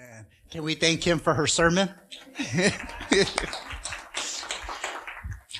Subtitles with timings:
[0.00, 0.24] man.
[0.50, 1.90] Can we thank him for her sermon?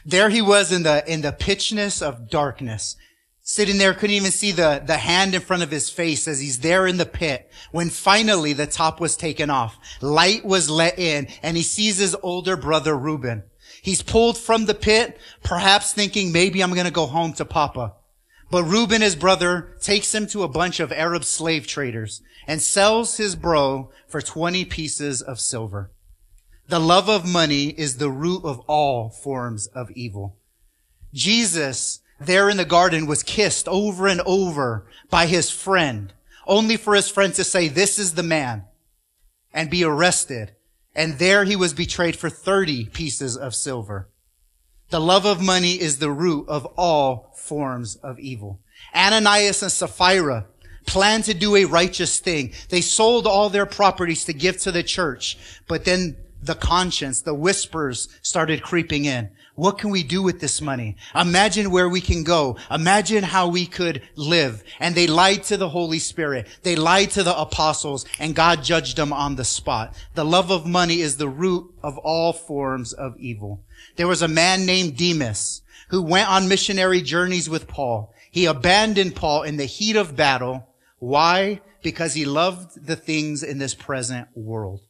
[0.07, 2.97] there he was in the, in the pitchness of darkness.
[3.43, 6.61] Sitting there, couldn't even see the, the hand in front of his face as he's
[6.61, 7.53] there in the pit.
[7.71, 12.17] When finally the top was taken off, light was let in and he sees his
[12.23, 13.43] older brother Reuben.
[13.83, 17.95] He's pulled from the pit, perhaps thinking maybe I'm going to go home to Papa.
[18.51, 23.17] But Reuben, his brother, takes him to a bunch of Arab slave traders and sells
[23.17, 25.93] his bro for 20 pieces of silver.
[26.69, 30.37] The love of money is the root of all forms of evil.
[31.13, 36.13] Jesus, there in the garden, was kissed over and over by his friend,
[36.47, 38.65] only for his friend to say, this is the man,
[39.53, 40.53] and be arrested.
[40.95, 44.09] And there he was betrayed for 30 pieces of silver.
[44.91, 48.59] The love of money is the root of all forms of evil.
[48.95, 50.47] Ananias and Sapphira
[50.87, 52.53] planned to do a righteous thing.
[52.71, 57.35] They sold all their properties to give to the church, but then the conscience, the
[57.35, 59.31] whispers started creeping in.
[59.61, 60.97] What can we do with this money?
[61.15, 62.57] Imagine where we can go.
[62.71, 64.65] Imagine how we could live.
[64.79, 66.49] And they lied to the Holy Spirit.
[66.63, 69.95] They lied to the apostles and God judged them on the spot.
[70.15, 73.63] The love of money is the root of all forms of evil.
[73.97, 78.15] There was a man named Demas who went on missionary journeys with Paul.
[78.31, 80.71] He abandoned Paul in the heat of battle.
[81.01, 81.61] Why?
[81.83, 84.81] Because he loved the things in this present world.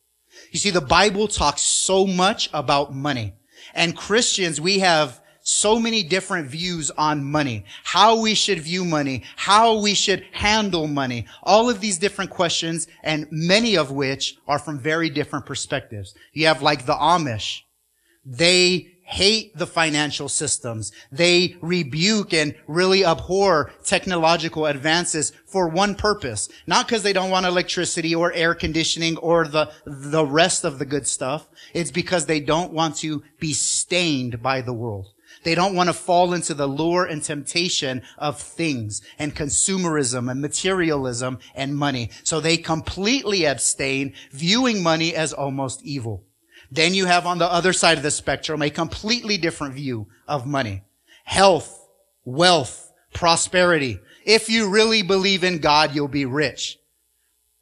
[0.52, 3.34] You see, the Bible talks so much about money.
[3.74, 9.22] And Christians, we have so many different views on money, how we should view money,
[9.36, 14.58] how we should handle money, all of these different questions, and many of which are
[14.58, 16.14] from very different perspectives.
[16.32, 17.62] You have like the Amish.
[18.24, 20.92] They hate the financial systems.
[21.10, 26.48] They rebuke and really abhor technological advances for one purpose.
[26.66, 30.86] Not because they don't want electricity or air conditioning or the, the rest of the
[30.86, 31.48] good stuff.
[31.74, 35.08] It's because they don't want to be stained by the world.
[35.42, 40.40] They don't want to fall into the lure and temptation of things and consumerism and
[40.40, 42.10] materialism and money.
[42.22, 46.24] So they completely abstain, viewing money as almost evil.
[46.70, 50.46] Then you have on the other side of the spectrum a completely different view of
[50.46, 50.82] money.
[51.24, 51.88] Health,
[52.24, 53.98] wealth, prosperity.
[54.24, 56.79] If you really believe in God, you'll be rich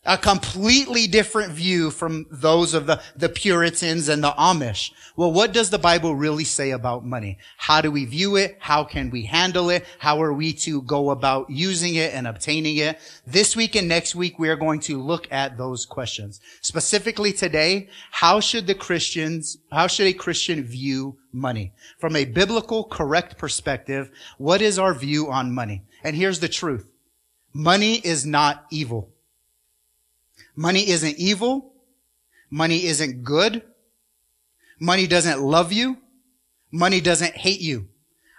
[0.04, 4.92] a completely different view from those of the, the Puritans and the Amish.
[5.16, 7.38] Well, what does the Bible really say about money?
[7.56, 8.56] How do we view it?
[8.60, 9.84] How can we handle it?
[9.98, 12.98] How are we to go about using it and obtaining it?
[13.26, 16.40] This week and next week, we are going to look at those questions.
[16.62, 21.72] Specifically today, how should the Christians, how should a Christian view money?
[21.98, 25.82] From a biblical correct perspective, what is our view on money?
[26.04, 26.88] And here's the truth.
[27.52, 29.12] Money is not evil.
[30.58, 31.72] Money isn't evil.
[32.50, 33.62] Money isn't good.
[34.80, 35.98] Money doesn't love you.
[36.72, 37.86] Money doesn't hate you.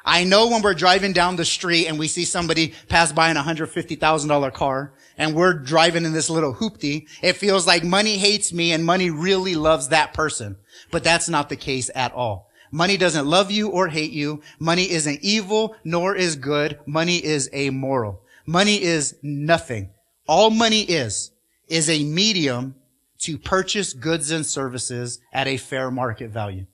[0.04, 3.38] I know when we're driving down the street and we see somebody pass by in
[3.38, 8.52] a $150,000 car and we're driving in this little hoopty, it feels like money hates
[8.52, 10.58] me and money really loves that person.
[10.92, 12.52] But that's not the case at all.
[12.70, 14.42] Money doesn't love you or hate you.
[14.60, 16.80] Money isn't evil nor is good.
[16.86, 18.24] Money is amoral.
[18.46, 19.92] Money is nothing.
[20.28, 21.32] All money is
[21.70, 22.76] is a medium
[23.20, 26.66] to purchase goods and services at a fair market value.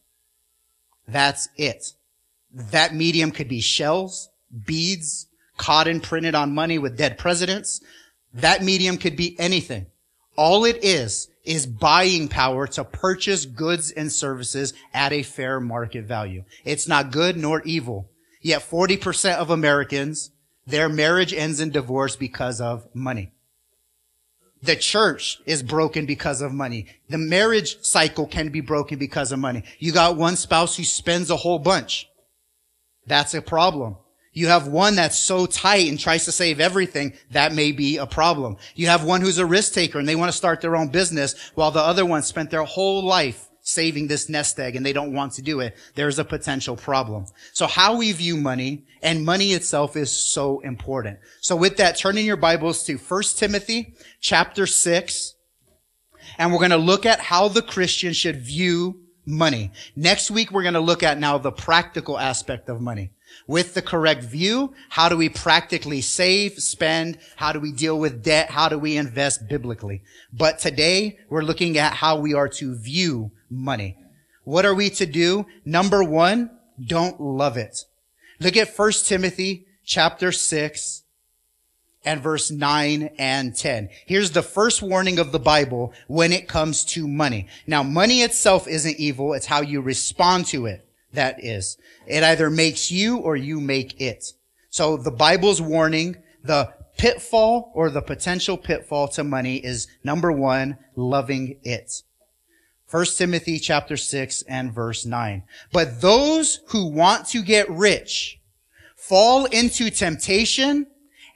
[1.07, 1.93] That's it.
[2.51, 4.29] That medium could be shells,
[4.65, 7.81] beads, cotton printed on money with dead presidents.
[8.33, 9.87] That medium could be anything.
[10.35, 16.05] All it is, is buying power to purchase goods and services at a fair market
[16.05, 16.43] value.
[16.63, 18.09] It's not good nor evil.
[18.41, 20.31] Yet 40% of Americans,
[20.67, 23.31] their marriage ends in divorce because of money.
[24.65, 26.87] The church is broken because of money.
[27.09, 29.63] The marriage cycle can be broken because of money.
[29.77, 32.09] You got one spouse who spends a whole bunch.
[33.05, 33.97] That's a problem.
[34.33, 37.13] You have one that's so tight and tries to save everything.
[37.29, 38.57] That may be a problem.
[38.73, 41.35] You have one who's a risk taker and they want to start their own business
[41.53, 45.11] while the other one spent their whole life saving this nest egg and they don't
[45.11, 47.25] want to do it, there's a potential problem.
[47.51, 51.19] So how we view money and money itself is so important.
[51.41, 55.35] So with that, turn in your Bibles to 1 Timothy chapter 6
[56.37, 59.71] and we're going to look at how the Christian should view money.
[59.95, 63.11] Next week, we're going to look at now the practical aspect of money.
[63.47, 67.17] With the correct view, how do we practically save, spend?
[67.35, 68.49] How do we deal with debt?
[68.49, 70.03] How do we invest biblically?
[70.31, 73.97] But today, we're looking at how we are to view money.
[74.43, 75.47] What are we to do?
[75.65, 76.51] Number one,
[76.83, 77.85] don't love it.
[78.39, 81.03] Look at 1 Timothy chapter 6
[82.05, 83.89] and verse 9 and 10.
[84.05, 87.47] Here's the first warning of the Bible when it comes to money.
[87.67, 89.33] Now, money itself isn't evil.
[89.33, 90.87] It's how you respond to it.
[91.13, 91.77] That is.
[92.07, 94.33] It either makes you or you make it.
[94.69, 100.77] So the Bible's warning, the pitfall or the potential pitfall to money is number one,
[100.95, 102.03] loving it.
[102.89, 105.43] 1 Timothy chapter 6 and verse 9.
[105.71, 108.39] But those who want to get rich
[108.95, 110.87] fall into temptation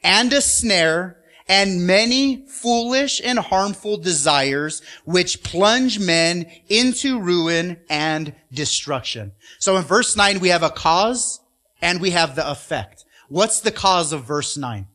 [0.04, 1.18] and a snare
[1.48, 9.32] and many foolish and harmful desires which plunge men into ruin and destruction.
[9.58, 11.42] So in verse 9 we have a cause
[11.82, 13.04] and we have the effect.
[13.30, 14.88] What's the cause of verse 9?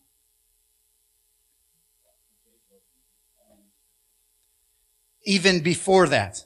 [5.27, 6.45] Even before that,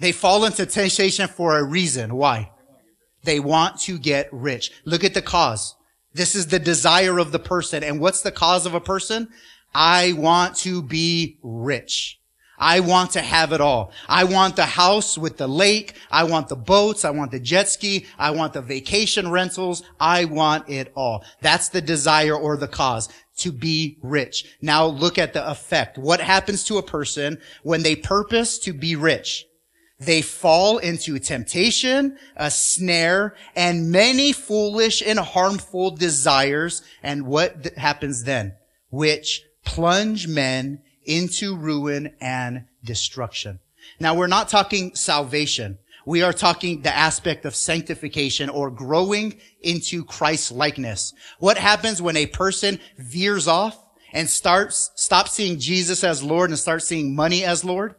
[0.00, 2.14] they fall into temptation for a reason.
[2.16, 2.50] Why?
[3.24, 4.72] They want to get rich.
[4.84, 5.74] Look at the cause.
[6.12, 7.84] This is the desire of the person.
[7.84, 9.28] And what's the cause of a person?
[9.74, 12.18] I want to be rich.
[12.58, 13.92] I want to have it all.
[14.08, 15.94] I want the house with the lake.
[16.10, 17.04] I want the boats.
[17.04, 18.06] I want the jet ski.
[18.18, 19.84] I want the vacation rentals.
[20.00, 21.24] I want it all.
[21.40, 23.08] That's the desire or the cause
[23.38, 24.44] to be rich.
[24.60, 25.98] Now look at the effect.
[25.98, 29.46] What happens to a person when they purpose to be rich?
[30.00, 36.82] They fall into temptation, a snare, and many foolish and harmful desires.
[37.02, 38.54] And what th- happens then?
[38.90, 43.58] Which plunge men into ruin and destruction.
[43.98, 45.78] Now we're not talking salvation.
[46.06, 51.12] We are talking the aspect of sanctification or growing into Christ likeness.
[51.38, 53.76] What happens when a person veers off
[54.12, 57.94] and starts, stops seeing Jesus as Lord and starts seeing money as Lord?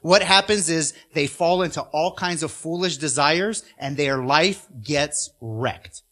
[0.00, 5.30] What happens is they fall into all kinds of foolish desires and their life gets
[5.40, 6.02] wrecked.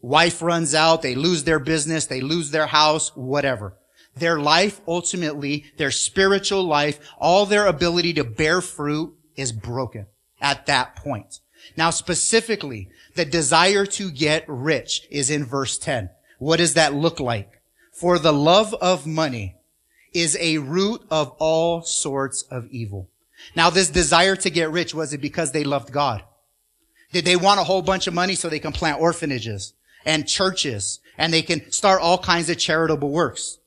[0.00, 3.74] Wife runs out, they lose their business, they lose their house, whatever.
[4.16, 10.06] Their life, ultimately, their spiritual life, all their ability to bear fruit is broken
[10.40, 11.40] at that point.
[11.76, 16.10] Now, specifically, the desire to get rich is in verse 10.
[16.38, 17.62] What does that look like?
[17.92, 19.56] For the love of money
[20.14, 23.10] is a root of all sorts of evil.
[23.54, 26.22] Now, this desire to get rich, was it because they loved God?
[27.12, 29.74] Did they want a whole bunch of money so they can plant orphanages
[30.04, 33.58] and churches and they can start all kinds of charitable works?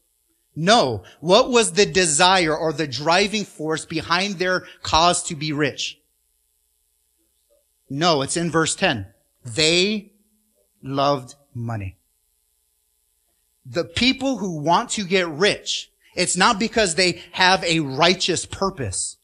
[0.56, 1.04] No.
[1.20, 6.00] What was the desire or the driving force behind their cause to be rich?
[7.90, 9.06] No, it's in verse 10.
[9.46, 10.12] They
[10.82, 11.98] loved money.
[13.66, 19.18] The people who want to get rich it's not because they have a righteous purpose.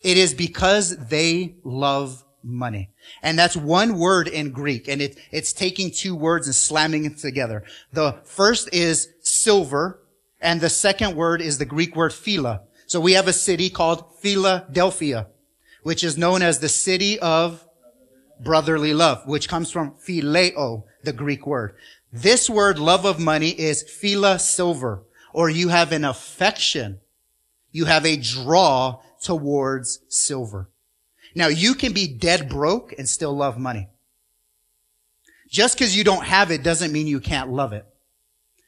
[0.00, 2.90] It is because they love money.
[3.22, 7.18] And that's one word in Greek, and it, it's taking two words and slamming it
[7.18, 7.64] together.
[7.92, 10.00] The first is silver,
[10.40, 12.62] and the second word is the Greek word phila.
[12.86, 15.26] So we have a city called Philadelphia,
[15.82, 17.66] which is known as the city of
[18.38, 21.74] brotherly love, which comes from phileo, the Greek word.
[22.12, 25.02] This word, love of money, is phila silver
[25.32, 27.00] or you have an affection.
[27.70, 30.70] You have a draw towards silver.
[31.34, 33.88] Now you can be dead broke and still love money.
[35.50, 37.86] Just because you don't have it doesn't mean you can't love it.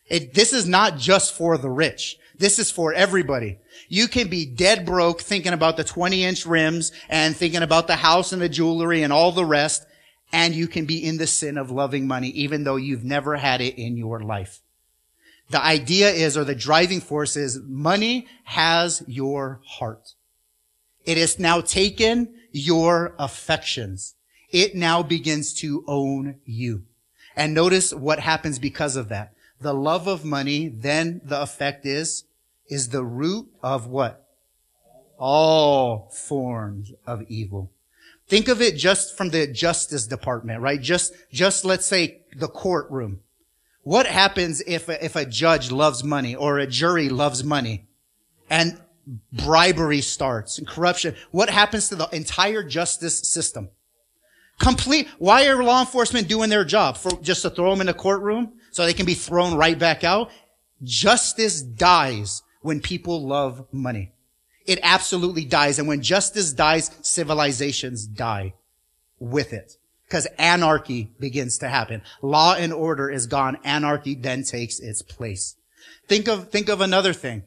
[0.06, 0.34] it.
[0.34, 2.16] This is not just for the rich.
[2.38, 3.58] This is for everybody.
[3.88, 7.96] You can be dead broke thinking about the 20 inch rims and thinking about the
[7.96, 9.84] house and the jewelry and all the rest.
[10.32, 13.60] And you can be in the sin of loving money even though you've never had
[13.60, 14.62] it in your life.
[15.50, 20.14] The idea is, or the driving force is, money has your heart.
[21.04, 24.14] It has now taken your affections.
[24.50, 26.84] It now begins to own you.
[27.36, 29.32] And notice what happens because of that.
[29.60, 32.24] The love of money, then the effect is,
[32.68, 34.26] is the root of what?
[35.18, 37.72] All forms of evil.
[38.28, 40.80] Think of it just from the justice department, right?
[40.80, 43.20] Just, just let's say the courtroom.
[43.90, 47.88] What happens if a, if a judge loves money or a jury loves money
[48.48, 48.80] and
[49.32, 51.16] bribery starts and corruption?
[51.32, 53.68] What happens to the entire justice system?
[54.60, 55.08] Complete.
[55.18, 56.98] Why are law enforcement doing their job?
[56.98, 60.04] For just to throw them in a courtroom so they can be thrown right back
[60.04, 60.30] out?
[60.84, 64.12] Justice dies when people love money.
[64.66, 65.80] It absolutely dies.
[65.80, 68.54] And when justice dies, civilizations die
[69.18, 69.79] with it
[70.10, 72.02] because anarchy begins to happen.
[72.20, 73.56] Law and order is gone.
[73.62, 75.54] Anarchy then takes its place.
[76.08, 77.44] Think of, think of another thing.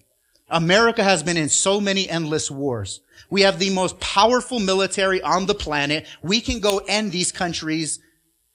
[0.50, 3.01] America has been in so many endless wars.
[3.29, 6.08] We have the most powerful military on the planet.
[6.22, 8.00] We can go end these countries.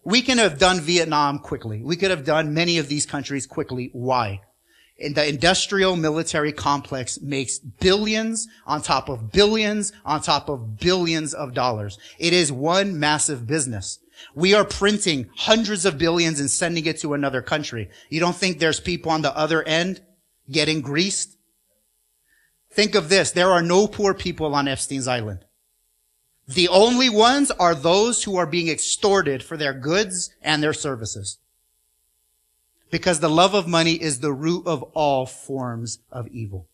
[0.04, 1.82] We can have done Vietnam quickly.
[1.82, 3.90] We could have done many of these countries quickly.
[3.92, 4.40] Why?
[5.00, 11.34] And the industrial military complex makes billions on top of billions on top of billions
[11.34, 11.98] of dollars.
[12.18, 14.00] It is one massive business.
[14.34, 17.90] We are printing hundreds of billions and sending it to another country.
[18.10, 20.00] You don't think there's people on the other end
[20.50, 21.36] getting greased?
[22.72, 23.30] Think of this.
[23.30, 25.44] There are no poor people on Epstein's Island.
[26.48, 31.38] The only ones are those who are being extorted for their goods and their services.
[32.90, 36.68] Because the love of money is the root of all forms of evil.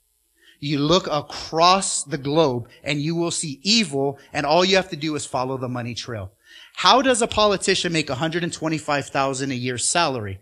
[0.61, 4.97] You look across the globe and you will see evil and all you have to
[4.97, 6.33] do is follow the money trail.
[6.76, 10.40] How does a politician make 125,000 a year salary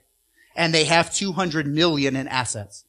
[0.54, 2.84] and they have 200 million in assets?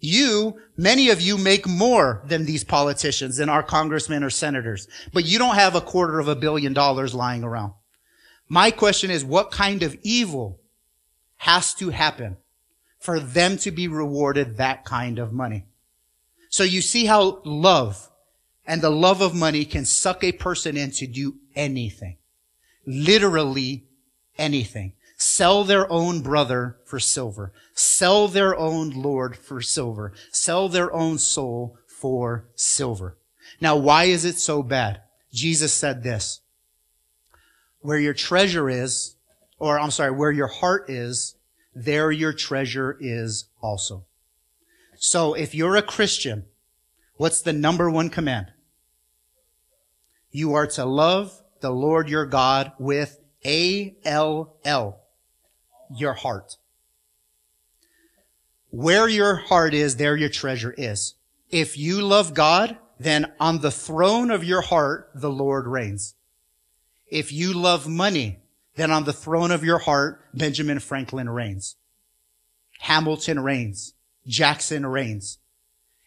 [0.00, 5.24] You, many of you make more than these politicians, than our congressmen or senators, but
[5.24, 7.72] you don't have a quarter of a billion dollars lying around.
[8.48, 10.60] My question is, what kind of evil
[11.38, 12.36] has to happen
[12.98, 15.66] for them to be rewarded that kind of money?
[16.50, 18.10] So you see how love
[18.66, 22.18] and the love of money can suck a person in to do anything.
[22.86, 23.84] Literally
[24.36, 24.92] anything.
[25.16, 27.52] Sell their own brother for silver.
[27.74, 30.12] Sell their own Lord for silver.
[30.30, 33.18] Sell their own soul for silver.
[33.60, 35.00] Now, why is it so bad?
[35.32, 36.40] Jesus said this.
[37.80, 39.16] Where your treasure is,
[39.58, 41.34] or I'm sorry, where your heart is,
[41.74, 44.04] there your treasure is also.
[44.96, 46.46] So if you're a Christian,
[47.16, 48.52] what's the number one command?
[50.30, 55.00] You are to love the Lord your God with A-L-L,
[55.94, 56.56] your heart.
[58.70, 61.14] Where your heart is, there your treasure is.
[61.50, 66.14] If you love God, then on the throne of your heart, the Lord reigns.
[67.10, 68.40] If you love money,
[68.78, 71.76] then on the throne of your heart, Benjamin Franklin reigns.
[72.80, 73.94] Hamilton reigns.
[74.26, 75.38] Jackson reigns.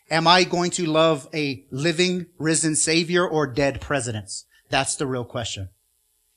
[0.10, 4.46] Am I going to love a living, risen savior or dead presidents?
[4.70, 5.70] That's the real question.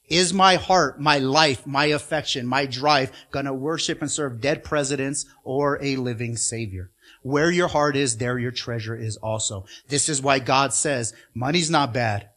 [0.08, 4.62] Is my heart, my life, my affection, my drive going to worship and serve dead
[4.62, 6.90] presidents or a living savior?
[7.22, 9.64] Where your heart is, there your treasure is also.
[9.88, 12.28] This is why God says money's not bad,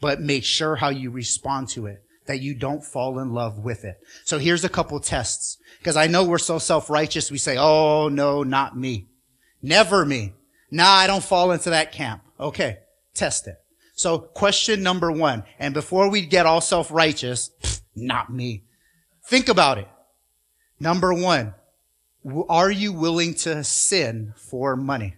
[0.00, 3.84] but make sure how you respond to it, that you don't fall in love with
[3.84, 3.98] it.
[4.24, 5.58] So here's a couple tests.
[5.78, 9.08] Because I know we're so self-righteous, we say, oh no, not me.
[9.60, 10.34] Never me.
[10.70, 12.22] Nah, I don't fall into that camp.
[12.38, 12.78] Okay,
[13.14, 13.56] test it.
[13.94, 17.50] So question number one, and before we get all self-righteous,
[17.94, 18.64] not me.
[19.26, 19.88] Think about it.
[20.80, 21.54] Number one,
[22.48, 25.16] are you willing to sin for money?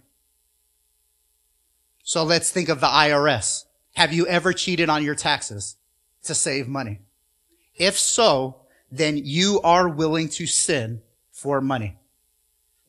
[2.03, 3.63] So let's think of the IRS.
[3.95, 5.77] Have you ever cheated on your taxes
[6.25, 6.99] to save money?
[7.75, 11.01] If so, then you are willing to sin
[11.31, 11.97] for money.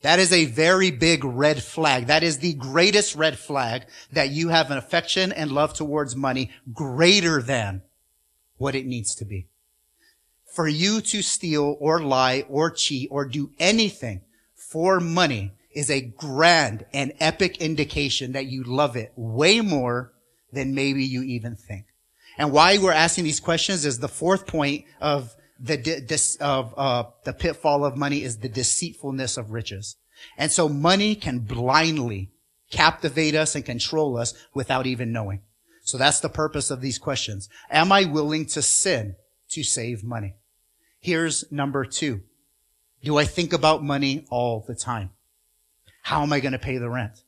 [0.03, 2.07] That is a very big red flag.
[2.07, 6.51] That is the greatest red flag that you have an affection and love towards money
[6.73, 7.83] greater than
[8.57, 9.49] what it needs to be.
[10.45, 14.23] For you to steal or lie or cheat or do anything
[14.55, 20.13] for money is a grand and epic indication that you love it way more
[20.53, 21.87] than maybe you even think.
[22.39, 27.33] And why we're asking these questions is the fourth point of the of uh, the
[27.33, 29.97] pitfall of money is the deceitfulness of riches.
[30.37, 32.31] And so money can blindly
[32.71, 35.41] captivate us and control us without even knowing.
[35.83, 37.49] So that's the purpose of these questions.
[37.71, 39.17] Am I willing to sin
[39.51, 40.35] to save money?
[41.01, 42.23] Here's number two.
[43.05, 45.11] Do I think about money all the time?
[46.03, 47.23] How am I going to pay the rent?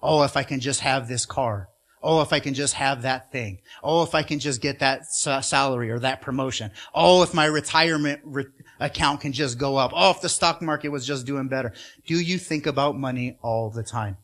[0.00, 1.68] Oh, if I can just have this car.
[2.02, 3.58] Oh, if I can just have that thing.
[3.82, 6.70] Oh, if I can just get that salary or that promotion.
[6.94, 8.46] Oh, if my retirement re-
[8.78, 9.92] account can just go up.
[9.94, 11.72] Oh, if the stock market was just doing better.
[12.06, 14.16] Do you think about money all the time?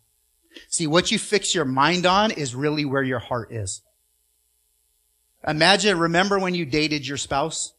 [0.69, 3.83] See, what you fix your mind on is really where your heart is.
[5.47, 7.75] Imagine, remember when you dated your spouse?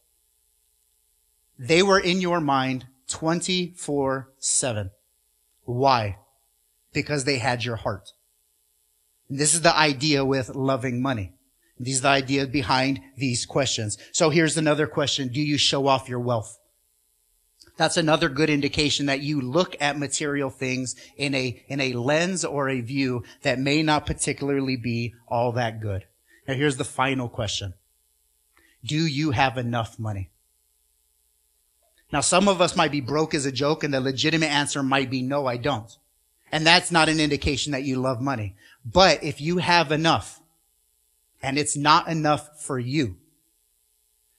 [1.58, 4.90] They were in your mind 24-7.
[5.64, 6.18] Why?
[6.92, 8.12] Because they had your heart.
[9.28, 11.32] This is the idea with loving money.
[11.78, 13.98] These the idea behind these questions.
[14.12, 15.28] So here's another question.
[15.28, 16.58] Do you show off your wealth?
[17.76, 22.44] That's another good indication that you look at material things in a, in a lens
[22.44, 26.06] or a view that may not particularly be all that good.
[26.48, 27.74] Now here's the final question.
[28.82, 30.30] Do you have enough money?
[32.10, 35.10] Now some of us might be broke as a joke and the legitimate answer might
[35.10, 35.94] be no, I don't.
[36.52, 38.54] And that's not an indication that you love money.
[38.90, 40.40] But if you have enough
[41.42, 43.16] and it's not enough for you,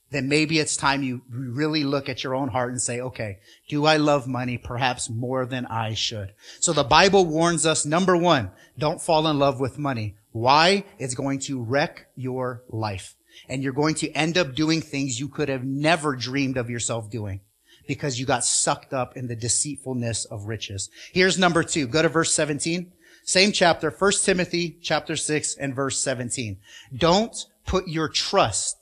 [0.09, 3.85] then maybe it's time you really look at your own heart and say, okay, do
[3.85, 6.33] I love money perhaps more than I should?
[6.61, 10.15] So the Bible warns us, number one, don't fall in love with money.
[10.31, 10.85] Why?
[10.97, 13.15] It's going to wreck your life.
[13.49, 17.09] And you're going to end up doing things you could have never dreamed of yourself
[17.09, 17.41] doing
[17.85, 20.89] because you got sucked up in the deceitfulness of riches.
[21.11, 21.87] Here's number two.
[21.87, 22.91] Go to verse 17.
[23.27, 26.59] Same chapter, 1 Timothy chapter 6 and verse 17.
[26.95, 28.77] Don't put your trust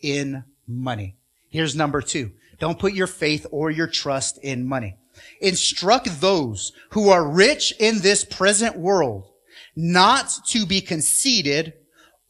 [0.00, 1.16] in money.
[1.50, 2.30] Here's number two.
[2.60, 4.94] Don't put your faith or your trust in money.
[5.40, 9.32] Instruct those who are rich in this present world
[9.74, 11.72] not to be conceited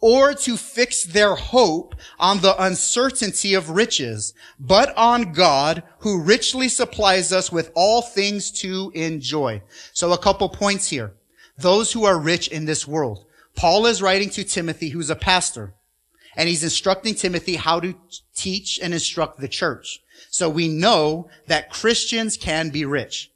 [0.01, 6.71] or to fix their hope on the uncertainty of riches, but on God who richly
[6.71, 9.61] supplies us with all things to enjoy.
[9.93, 11.13] So a couple points here.
[11.59, 13.25] Those who are rich in this world.
[13.55, 15.75] Paul is writing to Timothy, who's a pastor,
[16.37, 17.95] and he's instructing Timothy how to
[18.35, 20.01] teach and instruct the church.
[20.31, 23.33] So we know that Christians can be rich.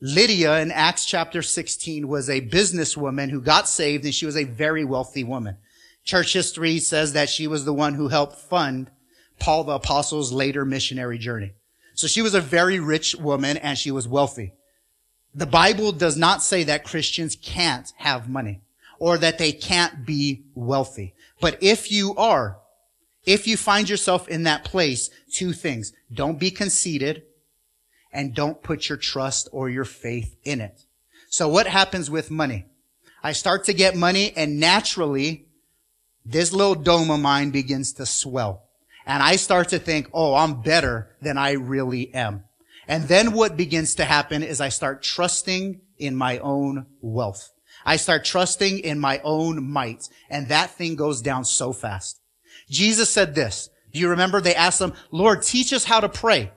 [0.00, 4.44] Lydia in Acts chapter 16 was a businesswoman who got saved and she was a
[4.44, 5.58] very wealthy woman.
[6.04, 8.90] Church history says that she was the one who helped fund
[9.38, 11.52] Paul the apostle's later missionary journey.
[11.94, 14.54] So she was a very rich woman and she was wealthy.
[15.34, 18.60] The Bible does not say that Christians can't have money
[18.98, 21.14] or that they can't be wealthy.
[21.40, 22.58] But if you are,
[23.24, 25.92] if you find yourself in that place, two things.
[26.12, 27.22] Don't be conceited
[28.12, 30.84] and don't put your trust or your faith in it.
[31.28, 32.66] So what happens with money?
[33.22, 35.46] I start to get money and naturally
[36.24, 38.64] this little dome of mine begins to swell.
[39.06, 42.44] And I start to think, oh, I'm better than I really am.
[42.90, 47.52] And then what begins to happen is I start trusting in my own wealth.
[47.86, 50.08] I start trusting in my own might.
[50.28, 52.20] And that thing goes down so fast.
[52.68, 53.70] Jesus said this.
[53.92, 56.50] Do you remember they asked him, Lord, teach us how to pray.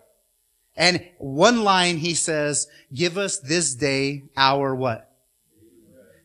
[0.75, 5.11] And one line he says, give us this day our what?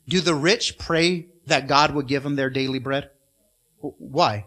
[0.09, 3.11] Do the rich pray that God would give them their daily bread?
[3.81, 4.47] Why?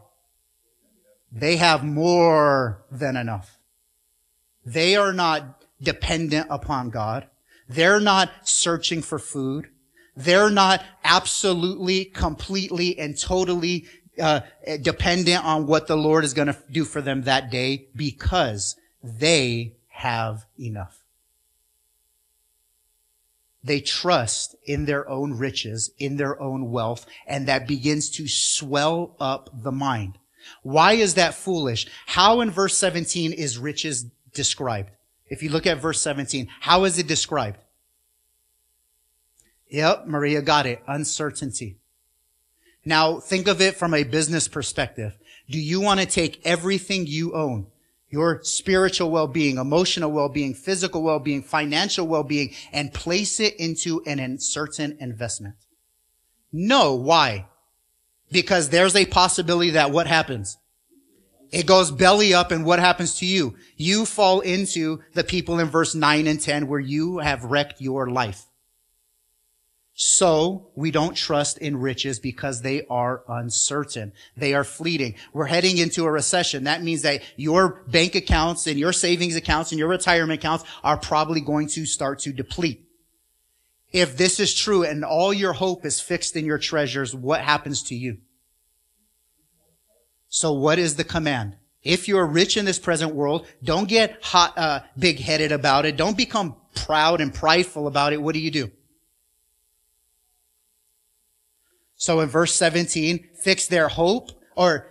[1.31, 3.59] They have more than enough.
[4.65, 7.27] They are not dependent upon God.
[7.67, 9.69] They're not searching for food.
[10.15, 13.85] They're not absolutely, completely, and totally
[14.19, 14.41] uh,
[14.81, 19.75] dependent on what the Lord is going to do for them that day because they
[19.87, 21.01] have enough.
[23.63, 29.15] They trust in their own riches, in their own wealth, and that begins to swell
[29.19, 30.17] up the mind.
[30.63, 31.85] Why is that foolish?
[32.07, 34.91] How in verse 17 is riches described?
[35.27, 37.59] If you look at verse 17, how is it described?
[39.69, 40.81] Yep, Maria got it.
[40.87, 41.77] Uncertainty.
[42.83, 45.17] Now think of it from a business perspective.
[45.49, 47.67] Do you want to take everything you own
[48.09, 54.97] your spiritual well-being, emotional well-being, physical well-being, financial well-being, and place it into an uncertain
[54.99, 55.55] investment?
[56.51, 56.95] No.
[56.95, 57.47] Why?
[58.29, 60.57] Because there's a possibility that what happens?
[61.51, 63.55] It goes belly up and what happens to you?
[63.75, 68.09] You fall into the people in verse 9 and 10 where you have wrecked your
[68.09, 68.45] life.
[69.93, 74.13] So we don't trust in riches because they are uncertain.
[74.37, 75.15] They are fleeting.
[75.33, 76.63] We're heading into a recession.
[76.63, 80.97] That means that your bank accounts and your savings accounts and your retirement accounts are
[80.97, 82.87] probably going to start to deplete.
[83.91, 87.83] If this is true and all your hope is fixed in your treasures, what happens
[87.83, 88.19] to you?
[90.33, 91.57] So what is the command?
[91.83, 95.97] If you're rich in this present world, don't get hot, uh, big-headed about it.
[95.97, 98.21] Don't become proud and prideful about it.
[98.21, 98.71] What do you do?
[101.97, 104.87] So in verse 17, fix their hope or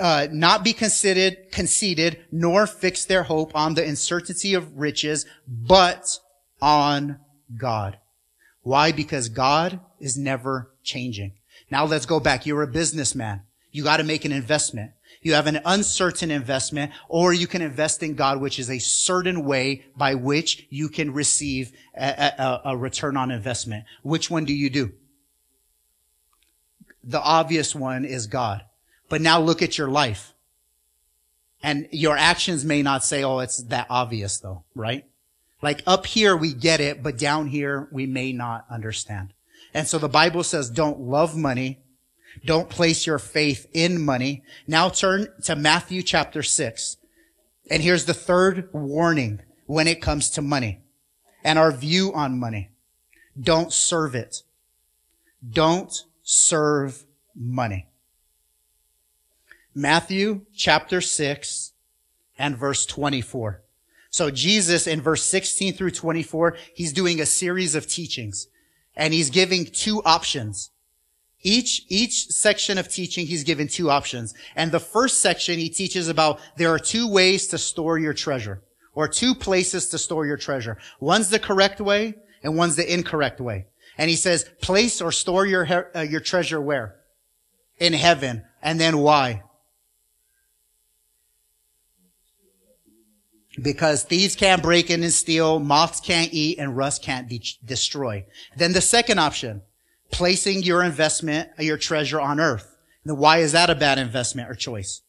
[0.00, 6.18] uh, not be considered conceited, nor fix their hope on the uncertainty of riches, but
[6.60, 7.20] on
[7.56, 7.96] God.
[8.62, 8.90] Why?
[8.90, 11.34] Because God is never changing.
[11.70, 12.44] Now let's go back.
[12.44, 13.42] You're a businessman.
[13.72, 14.92] You got to make an investment.
[15.22, 19.44] You have an uncertain investment, or you can invest in God, which is a certain
[19.44, 23.84] way by which you can receive a, a, a return on investment.
[24.02, 24.92] Which one do you do?
[27.02, 28.64] the obvious one is God.
[29.08, 30.34] But now look at your life.
[31.62, 35.04] And your actions may not say, oh, it's that obvious though, right?
[35.60, 39.34] Like up here we get it, but down here we may not understand.
[39.74, 41.80] And so the Bible says don't love money.
[42.44, 44.42] Don't place your faith in money.
[44.66, 46.96] Now turn to Matthew chapter six.
[47.70, 50.80] And here's the third warning when it comes to money
[51.44, 52.70] and our view on money.
[53.40, 54.42] Don't serve it.
[55.48, 57.86] Don't serve money.
[59.74, 61.72] Matthew chapter 6
[62.38, 63.62] and verse 24.
[64.10, 68.48] So Jesus in verse 16 through 24, he's doing a series of teachings
[68.96, 70.70] and he's giving two options.
[71.42, 74.34] Each, each section of teaching, he's given two options.
[74.54, 78.62] And the first section, he teaches about there are two ways to store your treasure
[78.94, 80.76] or two places to store your treasure.
[81.00, 83.66] One's the correct way and one's the incorrect way.
[83.96, 86.96] And he says, place or store your, uh, your treasure where?
[87.78, 88.44] In heaven.
[88.62, 89.42] And then why?
[93.60, 98.24] Because thieves can't break in and steal, moths can't eat, and rust can't de- destroy.
[98.56, 99.62] Then the second option,
[100.10, 102.76] placing your investment, your treasure on earth.
[103.04, 105.02] Now, why is that a bad investment or choice?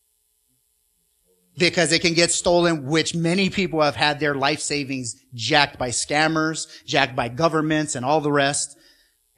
[1.58, 5.90] Because it can get stolen, which many people have had their life savings jacked by
[5.90, 8.78] scammers, jacked by governments, and all the rest.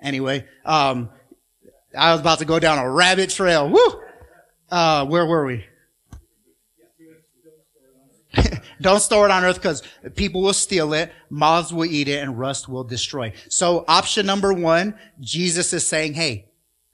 [0.02, 1.10] Anyway, um,
[1.98, 3.70] I was about to go down a rabbit trail.
[3.70, 4.02] Woo!
[4.70, 5.66] Uh, where were we?
[8.84, 9.82] Don't store it on earth because
[10.16, 13.32] people will steal it, moths will eat it, and rust will destroy.
[13.50, 16.46] So option number one, Jesus is saying, hey,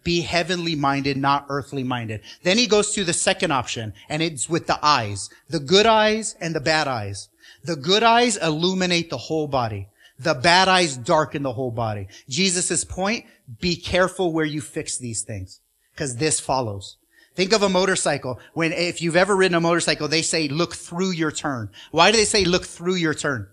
[0.03, 2.21] be heavenly minded, not earthly minded.
[2.43, 5.29] Then he goes to the second option, and it's with the eyes.
[5.49, 7.27] The good eyes and the bad eyes.
[7.63, 9.87] The good eyes illuminate the whole body.
[10.19, 12.07] The bad eyes darken the whole body.
[12.29, 13.25] Jesus' point,
[13.59, 15.59] be careful where you fix these things.
[15.93, 16.97] Because this follows.
[17.35, 18.39] Think of a motorcycle.
[18.53, 21.69] When, if you've ever ridden a motorcycle, they say look through your turn.
[21.91, 23.47] Why do they say look through your turn?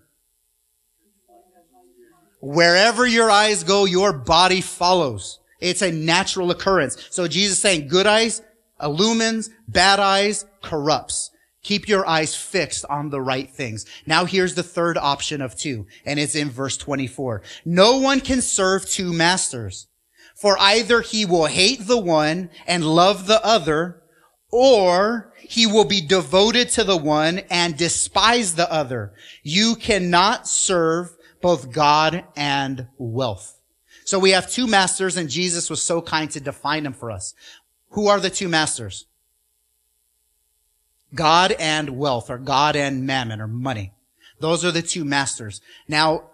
[2.41, 5.39] Wherever your eyes go, your body follows.
[5.59, 7.07] It's a natural occurrence.
[7.09, 8.41] So Jesus saying good eyes
[8.81, 11.31] illumines, bad eyes corrupts.
[11.63, 13.85] Keep your eyes fixed on the right things.
[14.05, 17.41] Now here's the third option of two, and it's in verse 24.
[17.65, 19.87] No one can serve two masters.
[20.37, 24.03] For either he will hate the one and love the other,
[24.51, 29.13] or he will be devoted to the one and despise the other.
[29.41, 33.59] You cannot serve both God and wealth.
[34.05, 37.33] So we have two masters and Jesus was so kind to define them for us.
[37.91, 39.05] Who are the two masters?
[41.15, 43.93] God and wealth or God and mammon or money.
[44.39, 45.61] Those are the two masters.
[45.87, 46.25] Now,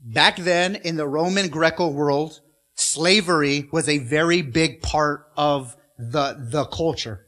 [0.00, 2.40] back then in the Roman Greco world,
[2.74, 7.26] slavery was a very big part of the, the culture.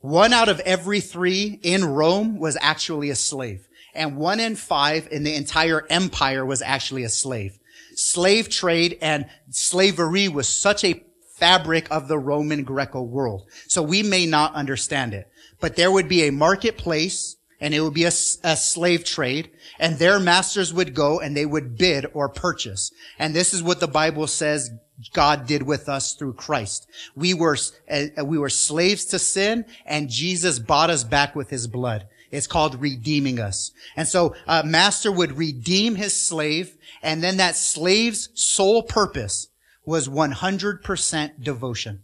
[0.00, 3.66] One out of every three in Rome was actually a slave.
[3.94, 7.58] And one in five in the entire empire was actually a slave.
[7.94, 11.04] Slave trade and slavery was such a
[11.36, 13.48] fabric of the Roman Greco world.
[13.66, 15.28] So we may not understand it,
[15.58, 19.98] but there would be a marketplace and it would be a, a, slave trade and
[19.98, 22.90] their masters would go and they would bid or purchase.
[23.18, 24.70] And this is what the Bible says
[25.12, 26.88] God did with us through Christ.
[27.14, 27.56] We were,
[27.90, 32.06] uh, we were slaves to sin and Jesus bought us back with his blood.
[32.30, 33.72] It's called redeeming us.
[33.96, 39.48] And so a master would redeem his slave and then that slave's sole purpose
[39.84, 42.02] was 100% devotion.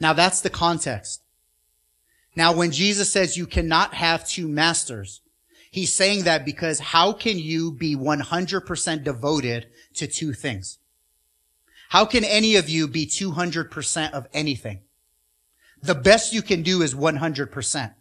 [0.00, 1.22] Now that's the context.
[2.40, 5.20] Now, when Jesus says you cannot have two masters,
[5.70, 10.78] he's saying that because how can you be 100% devoted to two things?
[11.90, 14.80] How can any of you be 200% of anything?
[15.82, 17.94] The best you can do is 100%.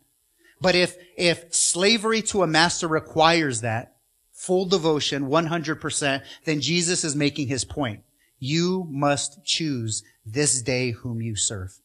[0.62, 3.98] But if, if slavery to a master requires that,
[4.32, 8.04] full devotion, 100%, then Jesus is making his point.
[8.38, 11.82] You must choose this day whom you serve.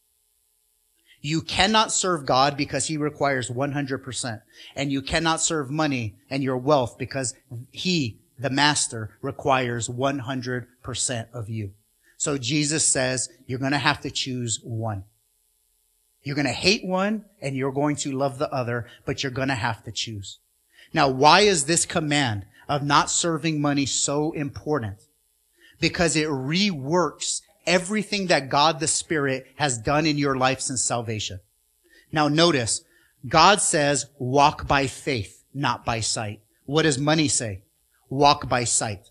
[1.25, 4.41] You cannot serve God because he requires 100%.
[4.75, 7.33] And you cannot serve money and your wealth because
[7.71, 11.71] he, the master, requires 100% of you.
[12.17, 15.05] So Jesus says you're going to have to choose one.
[16.21, 19.47] You're going to hate one and you're going to love the other, but you're going
[19.47, 20.37] to have to choose.
[20.93, 24.97] Now, why is this command of not serving money so important?
[25.79, 31.39] Because it reworks everything that God the Spirit has done in your life since salvation.
[32.11, 32.81] Now notice,
[33.27, 36.41] God says, walk by faith, not by sight.
[36.65, 37.63] What does money say?
[38.09, 39.09] Walk by sight.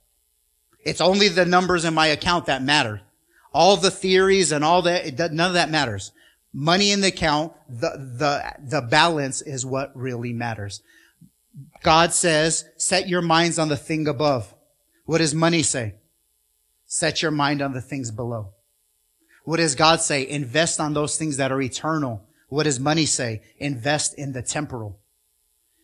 [0.84, 3.02] It's only the numbers in my account that matter.
[3.52, 6.12] All the theories and all that, none of that matters.
[6.52, 10.82] Money in the account, the, the, the balance is what really matters.
[11.82, 14.54] God says, set your minds on the thing above.
[15.04, 15.94] What does money say?
[16.94, 18.50] Set your mind on the things below.
[19.42, 20.24] What does God say?
[20.28, 22.22] Invest on those things that are eternal.
[22.50, 23.42] What does money say?
[23.58, 25.00] Invest in the temporal.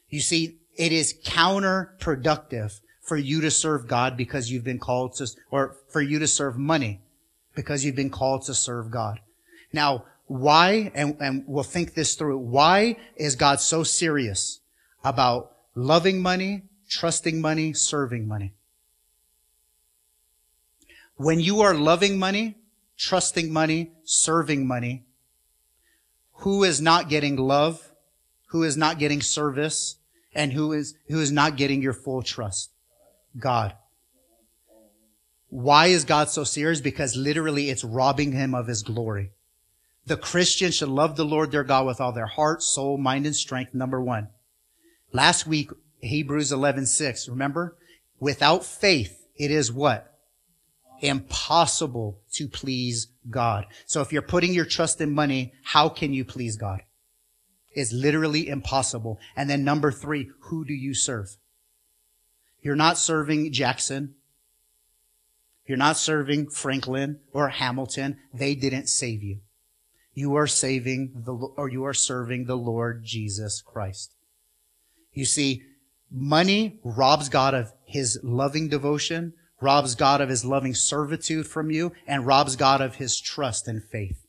[0.09, 5.27] You see, it is counterproductive for you to serve God because you've been called to,
[5.51, 7.01] or for you to serve money
[7.57, 9.19] because you've been called to serve God.
[9.73, 14.61] Now, why, and, and we'll think this through, why is God so serious
[15.03, 18.53] about loving money, trusting money, serving money?
[21.21, 22.57] When you are loving money,
[22.97, 25.05] trusting money, serving money,
[26.37, 27.93] who is not getting love,
[28.47, 29.97] who is not getting service,
[30.35, 32.71] and who is, who is not getting your full trust?
[33.39, 33.75] God.
[35.51, 36.81] Why is God so serious?
[36.81, 39.33] Because literally it's robbing him of his glory.
[40.07, 43.37] The Christian should love the Lord their God with all their heart, soul, mind, and
[43.37, 43.75] strength.
[43.75, 44.29] Number one.
[45.13, 47.29] Last week, Hebrews 11, 6.
[47.29, 47.77] Remember?
[48.19, 50.10] Without faith, it is what?
[51.01, 53.67] Impossible to please God.
[53.87, 56.83] So if you're putting your trust in money, how can you please God?
[57.73, 59.19] It's literally impossible.
[59.37, 61.37] And then number three, who do you serve?
[62.63, 64.15] You're not serving Jackson.
[65.67, 68.19] You're not serving Franklin or Hamilton.
[68.35, 69.41] They didn't save you.
[70.15, 74.15] You are saving the, or you are serving the Lord Jesus Christ.
[75.13, 75.63] You see,
[76.11, 81.93] money robs God of his loving devotion, robs God of his loving servitude from you,
[82.07, 84.27] and robs God of his trust and faith.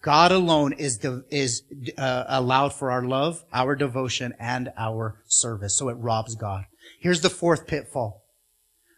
[0.00, 1.62] God alone is, is
[1.96, 5.76] uh, allowed for our love, our devotion, and our service.
[5.76, 6.66] So it robs God.
[7.00, 8.22] Here's the fourth pitfall.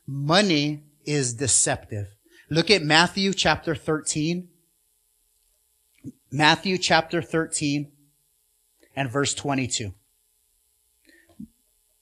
[0.07, 2.09] Money is deceptive.
[2.51, 4.49] Look at Matthew chapter 13.
[6.31, 7.91] Matthew chapter 13
[8.95, 9.95] and verse 22.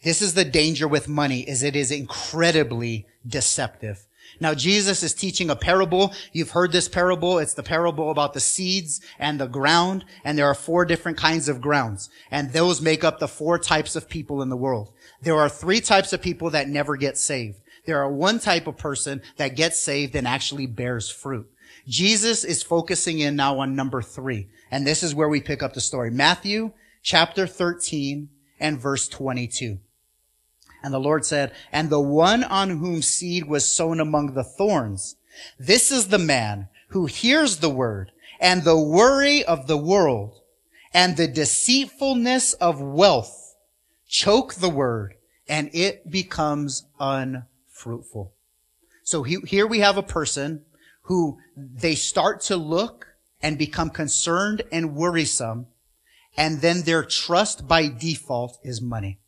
[0.03, 4.07] This is the danger with money is it is incredibly deceptive.
[4.41, 6.13] Now Jesus is teaching a parable.
[6.33, 7.39] You've heard this parable.
[7.39, 10.05] It's the parable about the seeds and the ground.
[10.25, 12.11] And there are four different kinds of grounds.
[12.31, 14.93] And those make up the four types of people in the world.
[15.23, 17.61] There are three types of people that never get saved.
[17.87, 21.51] There are one type of person that gets saved and actually bears fruit.
[21.87, 24.49] Jesus is focusing in now on number three.
[24.71, 26.11] And this is where we pick up the story.
[26.11, 28.29] Matthew chapter 13
[28.61, 29.79] and verse 22.
[30.83, 35.17] And the Lord said, and the one on whom seed was sown among the thorns,
[35.59, 40.41] this is the man who hears the word and the worry of the world
[40.95, 43.57] and the deceitfulness of wealth
[44.07, 45.15] choke the word
[45.49, 48.33] and it becomes unfruitful.
[49.03, 50.65] So he, here we have a person
[51.03, 53.07] who they start to look
[53.41, 55.67] and become concerned and worrisome
[56.37, 59.19] and then their trust by default is money.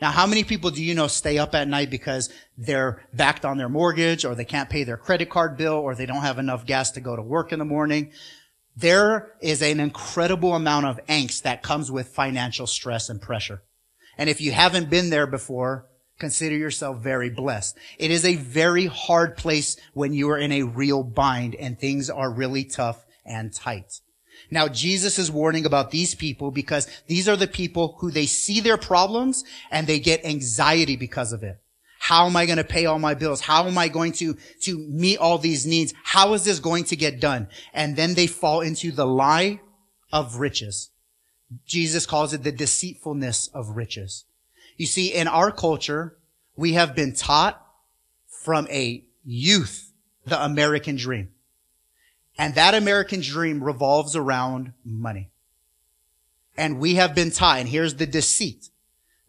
[0.00, 3.56] Now, how many people do you know stay up at night because they're backed on
[3.56, 6.66] their mortgage or they can't pay their credit card bill or they don't have enough
[6.66, 8.12] gas to go to work in the morning?
[8.76, 13.62] There is an incredible amount of angst that comes with financial stress and pressure.
[14.18, 15.86] And if you haven't been there before,
[16.18, 17.78] consider yourself very blessed.
[17.98, 22.10] It is a very hard place when you are in a real bind and things
[22.10, 24.00] are really tough and tight.
[24.50, 28.60] Now, Jesus is warning about these people because these are the people who they see
[28.60, 31.60] their problems and they get anxiety because of it.
[31.98, 33.40] How am I going to pay all my bills?
[33.40, 35.92] How am I going to, to meet all these needs?
[36.04, 37.48] How is this going to get done?
[37.74, 39.60] And then they fall into the lie
[40.12, 40.90] of riches.
[41.66, 44.24] Jesus calls it the deceitfulness of riches.
[44.76, 46.16] You see, in our culture,
[46.54, 47.60] we have been taught
[48.28, 49.92] from a youth
[50.26, 51.30] the American dream.
[52.38, 55.30] And that American dream revolves around money.
[56.56, 58.70] And we have been taught, and here's the deceit,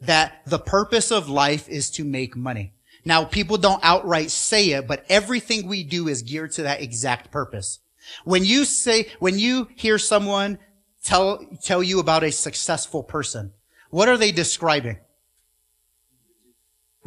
[0.02, 2.74] that the purpose of life is to make money.
[3.06, 7.32] Now, people don't outright say it, but everything we do is geared to that exact
[7.32, 7.80] purpose.
[8.24, 10.60] When you say, when you hear someone
[11.04, 13.54] tell, tell you about a successful person,
[13.90, 14.98] what are they describing?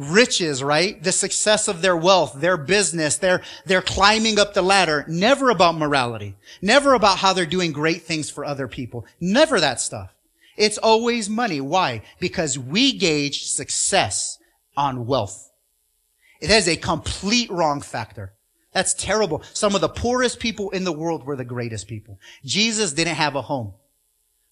[0.01, 1.01] Riches, right?
[1.01, 5.05] The success of their wealth, their business, their, they're climbing up the ladder.
[5.07, 6.35] Never about morality.
[6.61, 9.05] Never about how they're doing great things for other people.
[9.19, 10.13] Never that stuff.
[10.57, 11.61] It's always money.
[11.61, 12.01] Why?
[12.19, 14.37] Because we gauge success
[14.75, 15.51] on wealth.
[16.41, 18.33] It is a complete wrong factor.
[18.73, 19.43] That's terrible.
[19.53, 22.19] Some of the poorest people in the world were the greatest people.
[22.43, 23.73] Jesus didn't have a home.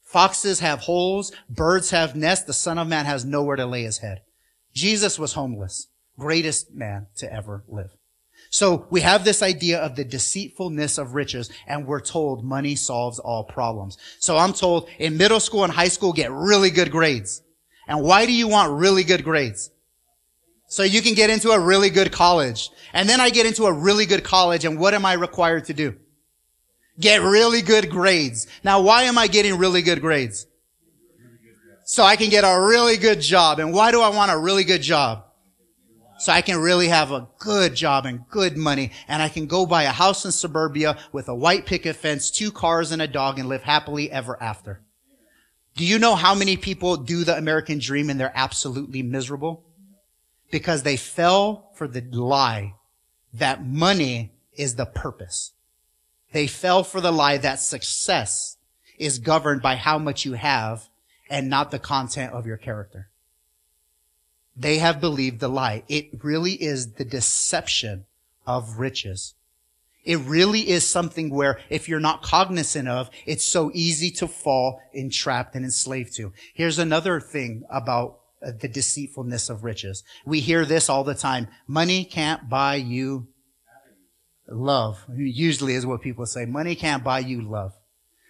[0.04, 1.32] Foxes have holes.
[1.50, 2.46] Birds have nests.
[2.46, 4.22] The son of man has nowhere to lay his head.
[4.74, 7.92] Jesus was homeless, greatest man to ever live.
[8.50, 13.20] So we have this idea of the deceitfulness of riches and we're told money solves
[13.20, 13.98] all problems.
[14.20, 17.42] So I'm told in middle school and high school get really good grades.
[17.88, 19.70] And why do you want really good grades?
[20.68, 22.70] So you can get into a really good college.
[22.94, 25.74] And then I get into a really good college and what am I required to
[25.74, 25.96] do?
[27.00, 28.48] Get really good grades.
[28.64, 30.48] Now why am I getting really good grades?
[31.92, 33.58] So I can get a really good job.
[33.58, 35.26] And why do I want a really good job?
[36.20, 39.66] So I can really have a good job and good money and I can go
[39.66, 43.40] buy a house in suburbia with a white picket fence, two cars and a dog
[43.40, 44.82] and live happily ever after.
[45.78, 49.64] Do you know how many people do the American dream and they're absolutely miserable?
[50.52, 52.76] Because they fell for the lie
[53.34, 55.54] that money is the purpose.
[56.34, 58.58] They fell for the lie that success
[59.00, 60.89] is governed by how much you have
[61.30, 63.10] and not the content of your character.
[64.56, 65.84] They have believed the lie.
[65.88, 68.06] It really is the deception
[68.46, 69.36] of riches.
[70.04, 74.82] It really is something where if you're not cognizant of, it's so easy to fall
[74.94, 76.34] entrapped and enslaved to.
[76.54, 80.04] Here's another thing about uh, the deceitfulness of riches.
[80.26, 81.48] We hear this all the time.
[81.68, 83.28] Money can't buy you
[84.48, 85.06] love.
[85.16, 86.46] Usually is what people say.
[86.46, 87.74] Money can't buy you love,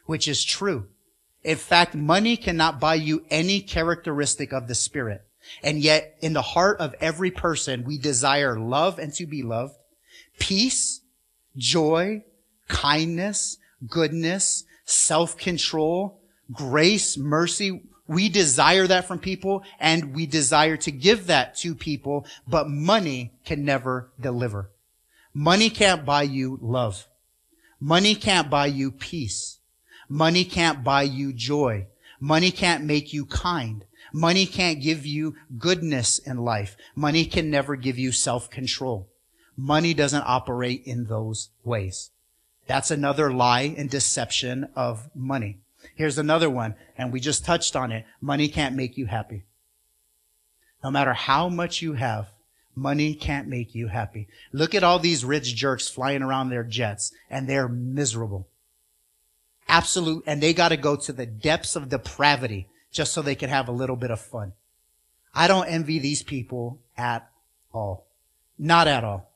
[0.05, 0.87] which is true.
[1.43, 5.23] In fact, money cannot buy you any characteristic of the spirit.
[5.63, 9.73] And yet in the heart of every person, we desire love and to be loved,
[10.37, 11.01] peace,
[11.55, 12.23] joy,
[12.67, 16.19] kindness, goodness, self-control,
[16.51, 17.83] grace, mercy.
[18.07, 23.33] We desire that from people and we desire to give that to people, but money
[23.45, 24.71] can never deliver.
[25.33, 27.07] Money can't buy you love.
[27.79, 29.58] Money can't buy you peace.
[30.09, 31.85] Money can't buy you joy.
[32.19, 33.85] Money can't make you kind.
[34.11, 36.75] Money can't give you goodness in life.
[36.95, 39.07] Money can never give you self-control.
[39.55, 42.09] Money doesn't operate in those ways.
[42.65, 45.59] That's another lie and deception of money.
[45.95, 48.05] Here's another one, and we just touched on it.
[48.19, 49.43] Money can't make you happy.
[50.83, 52.29] No matter how much you have,
[52.75, 54.27] money can't make you happy.
[54.51, 58.47] Look at all these rich jerks flying around their jets, and they're miserable.
[59.69, 63.69] Absolute, and they gotta go to the depths of depravity just so they can have
[63.69, 64.53] a little bit of fun.
[65.33, 67.29] I don't envy these people at
[67.71, 68.07] all.
[68.57, 69.29] Not at all.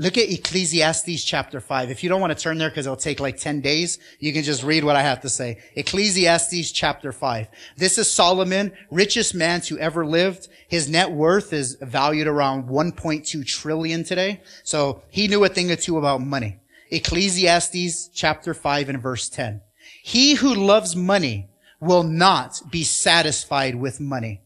[0.00, 1.90] Look at Ecclesiastes chapter 5.
[1.90, 4.44] If you don't want to turn there because it'll take like 10 days, you can
[4.44, 5.58] just read what I have to say.
[5.74, 7.48] Ecclesiastes chapter 5.
[7.76, 10.46] This is Solomon, richest man to ever lived.
[10.68, 14.40] His net worth is valued around 1.2 trillion today.
[14.62, 16.57] So he knew a thing or two about money.
[16.90, 19.60] Ecclesiastes chapter 5 and verse 10.
[20.02, 21.48] He who loves money
[21.80, 24.42] will not be satisfied with money,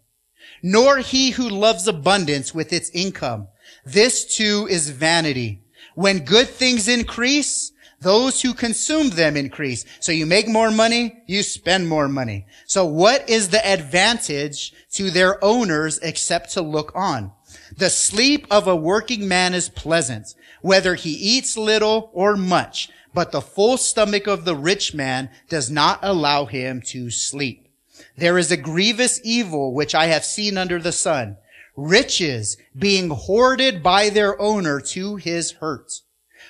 [0.62, 3.48] nor he who loves abundance with its income.
[3.84, 5.62] This too is vanity.
[5.94, 9.84] When good things increase, those who consume them increase.
[10.00, 12.46] So you make more money, you spend more money.
[12.66, 17.32] So what is the advantage to their owners except to look on?
[17.76, 23.32] The sleep of a working man is pleasant, whether he eats little or much but
[23.32, 27.68] the full stomach of the rich man does not allow him to sleep.
[28.16, 31.36] There is a grievous evil which I have seen under the sun.
[31.76, 35.92] Riches being hoarded by their owner to his hurt.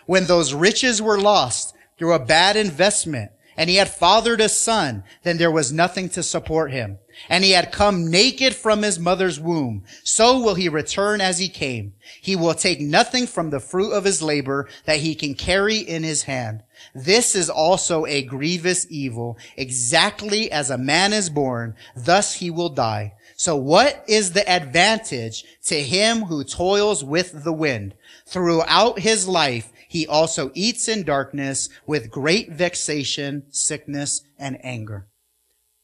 [0.06, 5.04] When those riches were lost through a bad investment, and he had fathered a son,
[5.22, 6.98] then there was nothing to support him.
[7.28, 9.84] And he had come naked from his mother's womb.
[10.04, 11.94] So will he return as he came.
[12.20, 16.02] He will take nothing from the fruit of his labor that he can carry in
[16.02, 16.62] his hand.
[16.94, 19.38] This is also a grievous evil.
[19.56, 23.14] Exactly as a man is born, thus he will die.
[23.36, 27.94] So what is the advantage to him who toils with the wind?
[28.26, 35.06] Throughout his life, he also eats in darkness with great vexation, sickness, and anger.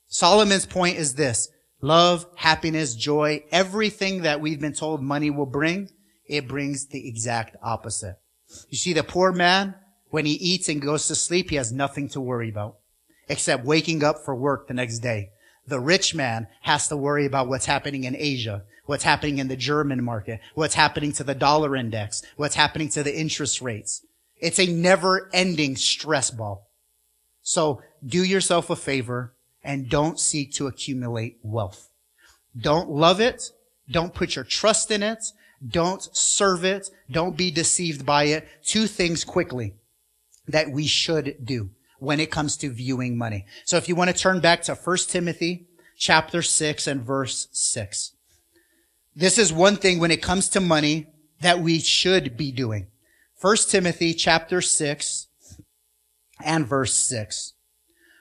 [0.08, 1.48] Solomon's point is this.
[1.80, 5.90] Love, happiness, joy, everything that we've been told money will bring,
[6.26, 8.16] it brings the exact opposite.
[8.68, 9.74] You see, the poor man,
[10.08, 12.78] when he eats and goes to sleep, he has nothing to worry about
[13.28, 15.28] except waking up for work the next day.
[15.66, 19.56] The rich man has to worry about what's happening in Asia, what's happening in the
[19.56, 24.04] German market, what's happening to the dollar index, what's happening to the interest rates.
[24.40, 26.70] It's a never ending stress ball.
[27.42, 31.90] So do yourself a favor and don't seek to accumulate wealth.
[32.58, 33.50] Don't love it.
[33.90, 35.24] Don't put your trust in it.
[35.66, 36.90] Don't serve it.
[37.10, 38.48] Don't be deceived by it.
[38.64, 39.74] Two things quickly
[40.46, 43.44] that we should do when it comes to viewing money.
[43.64, 45.66] So if you want to turn back to 1 Timothy
[45.96, 48.12] chapter 6 and verse 6.
[49.16, 51.09] This is one thing when it comes to money
[51.40, 52.86] that we should be doing.
[53.40, 55.26] 1 Timothy chapter 6
[56.44, 57.54] and verse 6.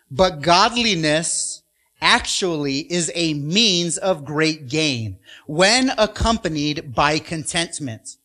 [0.10, 1.64] But godliness
[2.02, 8.18] actually is a means of great gain when accompanied by contentment.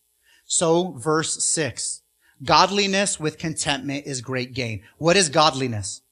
[0.44, 2.02] So verse 6.
[2.44, 4.82] Godliness with contentment is great gain.
[4.98, 6.02] What is godliness?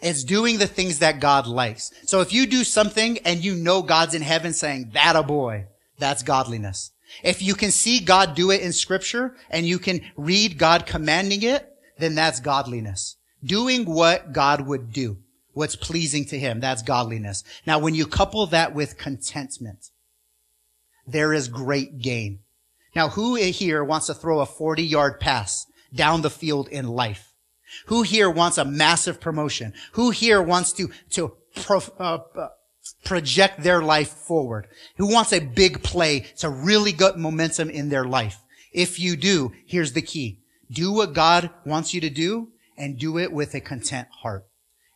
[0.00, 1.90] It's doing the things that God likes.
[2.04, 5.66] So if you do something and you know God's in heaven saying, that a boy,
[5.98, 6.90] that's godliness.
[7.22, 11.42] If you can see God do it in scripture and you can read God commanding
[11.42, 13.16] it, then that's godliness.
[13.42, 15.18] Doing what God would do,
[15.52, 17.44] what's pleasing to him, that's godliness.
[17.66, 19.90] Now, when you couple that with contentment,
[21.06, 22.40] there is great gain.
[22.94, 27.32] Now, who here wants to throw a 40 yard pass down the field in life?
[27.86, 29.74] Who here wants a massive promotion?
[29.92, 32.18] Who here wants to, to pro, uh,
[33.04, 34.68] project their life forward?
[34.96, 38.38] Who wants a big play to really get momentum in their life?
[38.72, 40.40] If you do, here's the key.
[40.74, 44.46] Do what God wants you to do and do it with a content heart.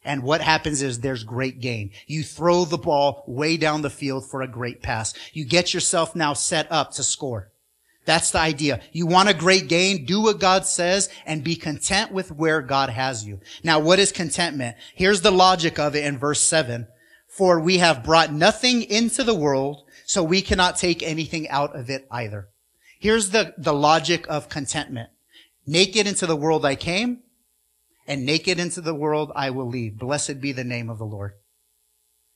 [0.05, 1.91] And what happens is there's great gain.
[2.07, 5.15] You throw the ball way down the field for a great pass.
[5.33, 7.53] You get yourself now set up to score.
[8.05, 8.81] That's the idea.
[8.93, 12.89] You want a great gain, do what God says, and be content with where God
[12.89, 13.41] has you.
[13.63, 14.77] Now, what is contentment?
[14.95, 16.87] Here's the logic of it in verse 7.
[17.29, 21.91] For we have brought nothing into the world, so we cannot take anything out of
[21.91, 22.49] it either.
[22.99, 25.11] Here's the, the logic of contentment.
[25.71, 27.25] Naked into the world I came,
[28.07, 29.99] and naked into the world I will leave.
[29.99, 31.33] Blessed be the name of the Lord.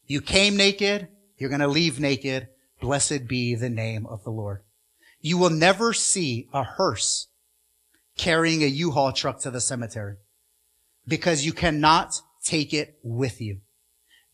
[0.07, 1.09] You came naked,
[1.39, 2.49] you're going to leave naked.
[2.83, 4.61] Blessed be the name of the Lord.
[5.23, 7.29] You will never see a hearse
[8.19, 10.17] carrying a U-Haul truck to the cemetery
[11.07, 13.61] because you cannot take it with you.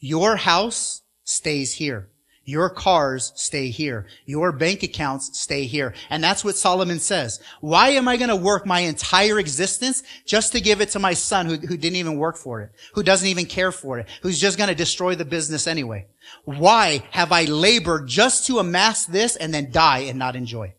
[0.01, 2.11] Your house stays here.
[2.49, 4.07] Your cars stay here.
[4.25, 5.93] Your bank accounts stay here.
[6.09, 7.41] And that's what Solomon says.
[7.61, 11.13] Why am I going to work my entire existence just to give it to my
[11.13, 14.41] son who, who didn't even work for it, who doesn't even care for it, who's
[14.41, 16.07] just going to destroy the business anyway?
[16.47, 20.73] Why have I labored just to amass this and then die and not enjoy?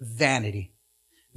[0.00, 0.74] Vanity.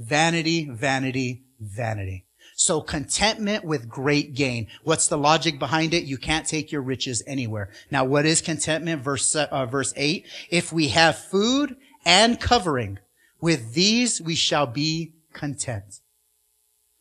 [0.00, 2.26] Vanity, vanity, vanity.
[2.60, 4.66] So contentment with great gain.
[4.82, 6.02] What's the logic behind it?
[6.02, 7.70] You can't take your riches anywhere.
[7.88, 9.00] Now, what is contentment?
[9.00, 10.26] Verse, uh, verse eight.
[10.50, 12.98] If we have food and covering,
[13.40, 16.00] with these we shall be content.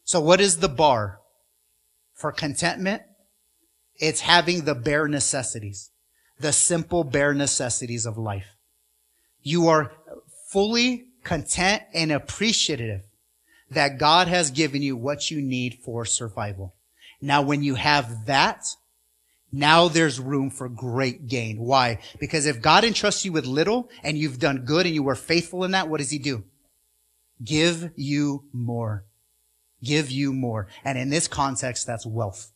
[0.04, 1.22] So what is the bar
[2.14, 3.02] for contentment?
[3.96, 5.90] It's having the bare necessities,
[6.40, 8.54] the simple bare necessities of life.
[9.42, 9.92] You are
[10.52, 13.07] fully content and appreciative
[13.72, 16.76] that God has given you what you need for survival.
[17.22, 18.66] Now, when you have that,
[19.52, 21.58] now there's room for great gain.
[21.60, 22.00] Why?
[22.20, 25.64] Because if God entrusts you with little and you've done good and you were faithful
[25.64, 26.44] in that, what does he do?
[27.44, 29.06] Give you more.
[29.84, 30.68] Give you more.
[30.84, 32.52] And in this context, that's wealth.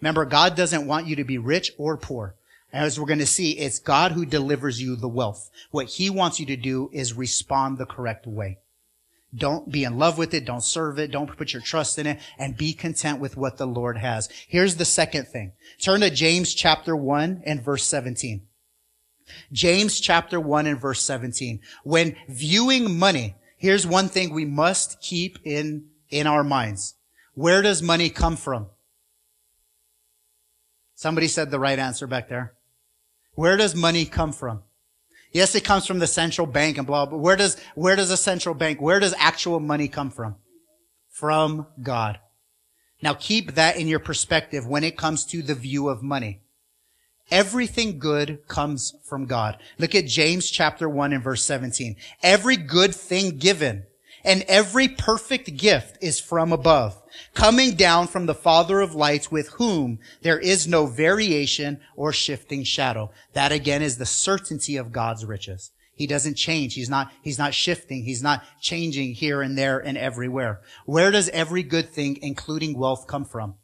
[0.00, 2.34] Remember, God doesn't want you to be rich or poor.
[2.72, 5.50] As we're going to see, it's God who delivers you the wealth.
[5.70, 8.58] What he wants you to do is respond the correct way.
[9.34, 10.44] Don't be in love with it.
[10.44, 11.12] Don't serve it.
[11.12, 14.28] Don't put your trust in it and be content with what the Lord has.
[14.48, 15.52] Here's the second thing.
[15.80, 18.42] Turn to James chapter 1 and verse 17.
[19.52, 21.60] James chapter 1 and verse 17.
[21.84, 26.96] When viewing money, here's one thing we must keep in, in our minds.
[27.34, 28.66] Where does money come from?
[30.96, 32.54] Somebody said the right answer back there.
[33.34, 34.64] Where does money come from?
[35.32, 38.16] Yes, it comes from the central bank and blah, but where does, where does a
[38.16, 40.36] central bank, where does actual money come from?
[41.08, 42.18] From God.
[43.02, 46.40] Now keep that in your perspective when it comes to the view of money.
[47.30, 49.56] Everything good comes from God.
[49.78, 51.96] Look at James chapter 1 and verse 17.
[52.22, 53.84] Every good thing given
[54.24, 56.99] and every perfect gift is from above,
[57.34, 62.64] coming down from the Father of lights with whom there is no variation or shifting
[62.64, 63.10] shadow.
[63.32, 65.70] That again is the certainty of God's riches.
[65.94, 66.74] He doesn't change.
[66.74, 68.04] He's not, he's not shifting.
[68.04, 70.62] He's not changing here and there and everywhere.
[70.86, 73.56] Where does every good thing, including wealth, come from?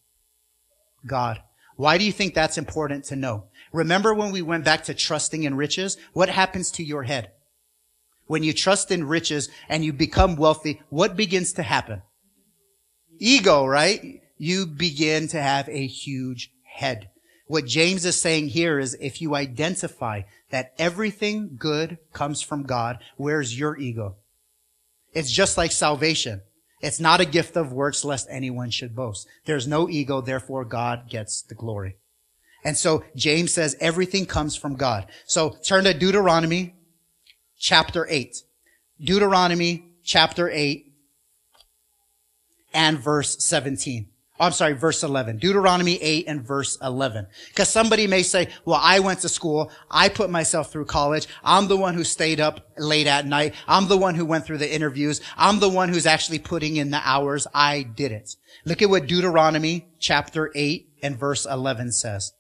[1.07, 1.41] God.
[1.77, 3.45] Why do you think that's important to know?
[3.73, 5.97] Remember when we went back to trusting in riches?
[6.13, 7.31] What happens to your head?
[8.27, 12.03] When you trust in riches and you become wealthy, what begins to happen?
[13.19, 14.23] Ego, right?
[14.39, 17.09] You begin to have a huge head.
[17.47, 22.99] What James is saying here is if you identify that everything good comes from God,
[23.17, 24.17] where's your ego?
[25.13, 26.43] It's just like salvation.
[26.83, 29.27] It's not a gift of works lest anyone should boast.
[29.45, 31.97] There's no ego, therefore God gets the glory.
[32.65, 35.07] And so James says everything comes from God.
[35.25, 36.75] So turn to Deuteronomy
[37.59, 38.37] chapter 8.
[39.01, 40.86] Deuteronomy chapter 8
[42.77, 44.07] and verse 17.
[44.39, 45.39] I'm sorry, verse 11.
[45.39, 47.27] Deuteronomy 8 and verse 11.
[47.49, 49.73] Because somebody may say, well, I went to school.
[49.91, 51.27] I put myself through college.
[51.43, 53.55] I'm the one who stayed up late at night.
[53.67, 55.23] I'm the one who went through the interviews.
[55.39, 57.47] I'm the one who's actually putting in the hours.
[57.55, 58.37] I did it.
[58.67, 62.33] Look at what Deuteronomy chapter 8 and verse 11 says.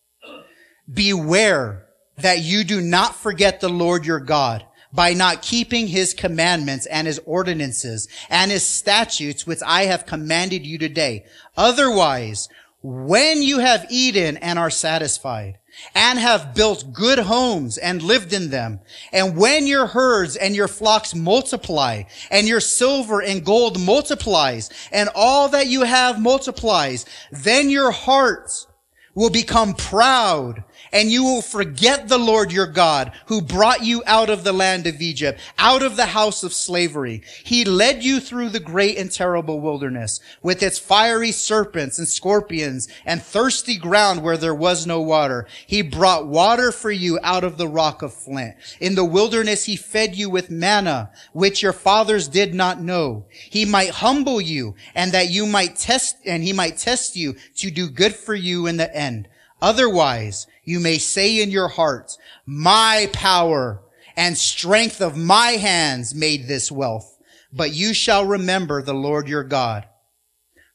[0.92, 1.86] Beware
[2.18, 4.66] that you do not forget the Lord your God
[4.96, 10.66] by not keeping his commandments and his ordinances and his statutes, which I have commanded
[10.66, 11.26] you today.
[11.56, 12.48] Otherwise,
[12.82, 15.58] when you have eaten and are satisfied
[15.94, 18.80] and have built good homes and lived in them,
[19.12, 25.10] and when your herds and your flocks multiply and your silver and gold multiplies and
[25.14, 28.66] all that you have multiplies, then your hearts
[29.14, 30.62] will become proud
[30.92, 34.86] and you will forget the Lord your God who brought you out of the land
[34.86, 37.22] of Egypt, out of the house of slavery.
[37.44, 42.88] He led you through the great and terrible wilderness with its fiery serpents and scorpions
[43.04, 45.46] and thirsty ground where there was no water.
[45.66, 48.56] He brought water for you out of the rock of flint.
[48.80, 53.26] In the wilderness, he fed you with manna, which your fathers did not know.
[53.30, 57.70] He might humble you and that you might test, and he might test you to
[57.70, 59.28] do good for you in the end.
[59.62, 63.80] Otherwise, you may say in your heart, my power
[64.16, 67.16] and strength of my hands made this wealth.
[67.52, 69.86] But you shall remember the Lord your God.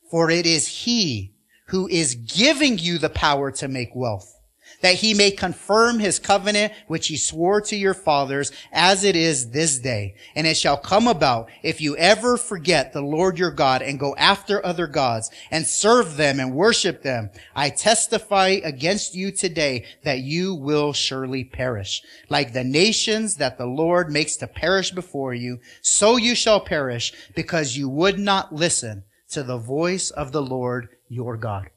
[0.09, 1.35] For it is he
[1.67, 4.33] who is giving you the power to make wealth
[4.81, 9.51] that he may confirm his covenant which he swore to your fathers as it is
[9.51, 10.15] this day.
[10.35, 14.15] And it shall come about if you ever forget the Lord your God and go
[14.15, 17.29] after other gods and serve them and worship them.
[17.55, 22.01] I testify against you today that you will surely perish.
[22.29, 27.13] Like the nations that the Lord makes to perish before you, so you shall perish
[27.35, 31.69] because you would not listen to the voice of the Lord your God.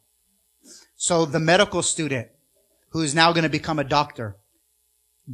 [0.96, 2.28] So the medical student
[2.95, 4.36] who is now going to become a doctor.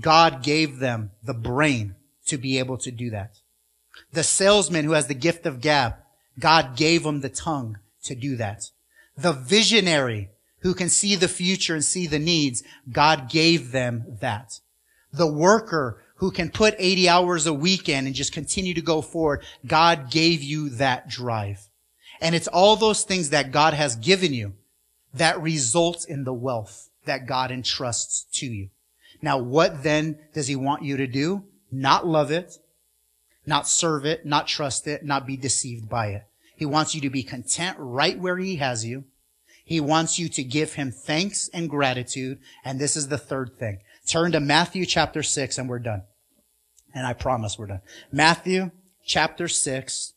[0.01, 1.95] God gave them the brain
[2.27, 3.37] to be able to do that.
[4.13, 5.97] The salesman who has the gift of gab,
[6.39, 8.63] God gave him the tongue to do that.
[9.15, 10.31] The visionary
[10.61, 14.61] who can see the future and see the needs, God gave them that.
[15.13, 19.45] The worker who can put 80 hours a weekend and just continue to go forward,
[19.67, 21.69] God gave you that drive.
[22.23, 24.55] And it's all those things that God has given you
[25.13, 28.71] that results in the wealth that God entrusts to you.
[29.23, 31.45] Now, what then does he want you to do?
[31.71, 32.57] Not love it,
[33.47, 36.23] not serve it, not trust it, not be deceived by it.
[36.57, 39.05] He wants you to be content right where he has you.
[39.65, 42.39] He wants you to give him thanks and gratitude.
[42.65, 43.79] And this is the third thing.
[44.07, 46.03] Turn to Matthew chapter six and we're done.
[46.93, 47.83] And I promise we're done.
[48.11, 48.73] Matthew
[49.07, 50.15] chapter six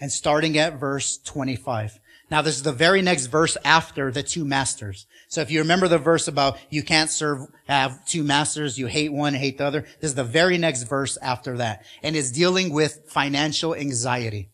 [0.00, 1.98] and starting at verse 25.
[2.32, 5.06] Now, this is the very next verse after the two masters.
[5.28, 9.12] So if you remember the verse about you can't serve, have two masters, you hate
[9.12, 11.84] one, hate the other, this is the very next verse after that.
[12.02, 14.48] And it's dealing with financial anxiety.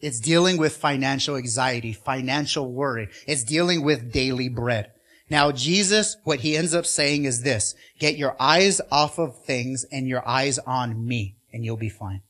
[0.00, 3.08] It's dealing with financial anxiety, financial worry.
[3.28, 4.90] It's dealing with daily bread.
[5.30, 9.86] Now, Jesus, what he ends up saying is this, get your eyes off of things
[9.92, 12.22] and your eyes on me, and you'll be fine.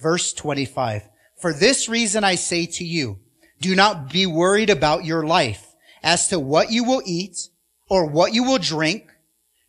[0.00, 1.08] Verse 25.
[1.40, 3.20] For this reason I say to you,
[3.60, 7.48] do not be worried about your life as to what you will eat
[7.88, 9.12] or what you will drink,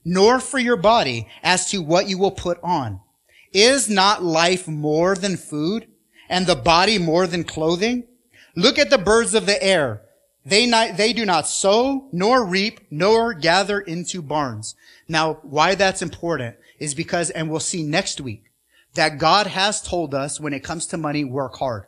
[0.05, 3.01] nor for your body as to what you will put on.
[3.53, 5.87] Is not life more than food
[6.29, 8.05] and the body more than clothing?
[8.55, 10.03] Look at the birds of the air.
[10.45, 14.73] They not, they do not sow, nor reap, nor gather into barns.
[15.07, 18.45] Now, why that's important is because, and we'll see next week,
[18.95, 21.85] that God has told us when it comes to money, work hard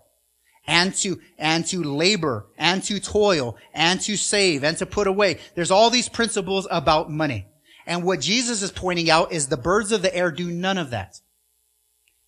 [0.65, 5.39] and to, and to labor and to toil and to save and to put away.
[5.55, 7.47] There's all these principles about money.
[7.85, 10.89] And what Jesus is pointing out is the birds of the air do none of
[10.91, 11.19] that.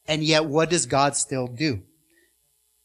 [0.08, 1.84] And yet what does God still do?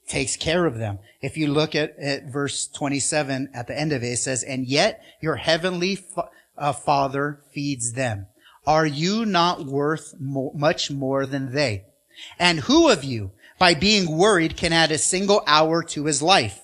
[0.06, 0.98] Takes care of them.
[1.20, 4.66] If you look at, at verse 27 at the end of it, it says, and
[4.66, 8.26] yet your heavenly fa- uh, father feeds them.
[8.66, 11.84] Are you not worth mo- much more than they?
[12.38, 16.62] And who of you, by being worried can add a single hour to his life.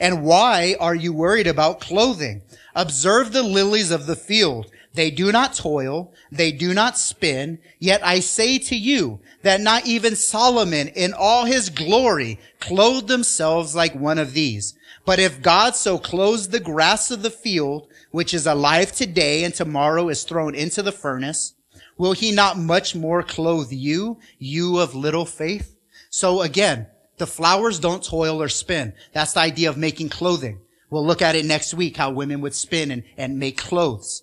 [0.00, 2.40] And why are you worried about clothing?
[2.74, 4.70] Observe the lilies of the field.
[4.94, 6.14] They do not toil.
[6.32, 7.58] They do not spin.
[7.78, 13.74] Yet I say to you that not even Solomon in all his glory clothed themselves
[13.74, 14.74] like one of these.
[15.04, 19.54] But if God so clothes the grass of the field, which is alive today and
[19.54, 21.52] tomorrow is thrown into the furnace,
[21.98, 25.77] will he not much more clothe you, you of little faith?
[26.18, 26.88] So again,
[27.18, 28.94] The flowers don't toil or spin.
[29.12, 30.60] That's the idea of making clothing.
[30.90, 34.22] We'll look at it next week, how women would spin and, and make clothes.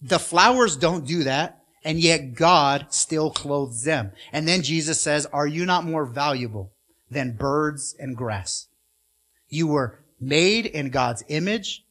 [0.00, 4.12] The flowers don't do that, and yet God still clothes them.
[4.32, 6.72] And then Jesus says, are you not more valuable
[7.10, 8.68] than birds and grass?
[9.48, 11.82] You were made in God's image,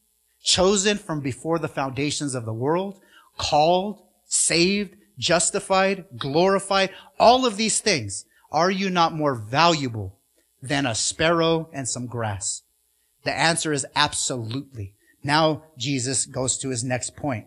[0.42, 3.00] chosen from before the foundations of the world,
[3.36, 8.24] called, saved, justified, glorified, all of these things.
[8.54, 10.20] Are you not more valuable
[10.62, 12.62] than a sparrow and some grass?
[13.24, 14.94] The answer is absolutely.
[15.24, 17.46] Now Jesus goes to his next point.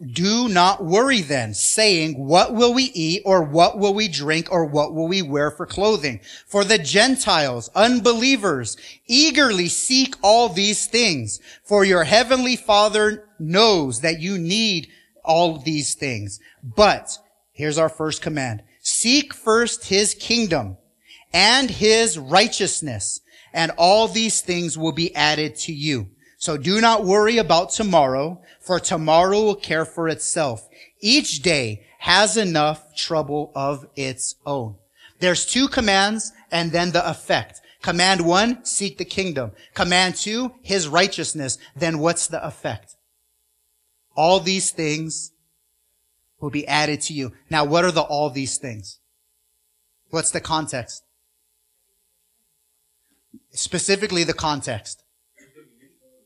[0.00, 4.64] Do not worry then, saying, what will we eat or what will we drink or
[4.64, 6.20] what will we wear for clothing?
[6.46, 11.40] For the Gentiles, unbelievers, eagerly seek all these things.
[11.64, 14.88] For your heavenly father knows that you need
[15.24, 16.40] all these things.
[16.62, 17.18] But
[17.52, 18.62] here's our first command.
[18.80, 20.76] Seek first his kingdom
[21.32, 23.20] and his righteousness
[23.52, 26.08] and all these things will be added to you.
[26.38, 30.68] So do not worry about tomorrow, for tomorrow will care for itself.
[31.00, 34.76] Each day has enough trouble of its own.
[35.20, 37.60] There's two commands and then the effect.
[37.80, 39.52] Command one, seek the kingdom.
[39.74, 41.58] Command two, his righteousness.
[41.76, 42.96] Then what's the effect?
[44.16, 45.31] All these things
[46.42, 47.32] will be added to you.
[47.48, 48.98] Now, what are the all these things?
[50.10, 51.04] What's the context?
[53.52, 55.04] Specifically the context.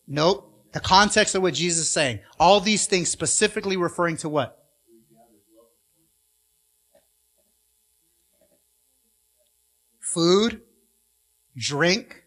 [0.08, 0.50] Nope.
[0.72, 2.20] The context of what Jesus is saying.
[2.40, 4.58] All these things specifically referring to what?
[10.00, 10.62] Food,
[11.56, 12.24] drink,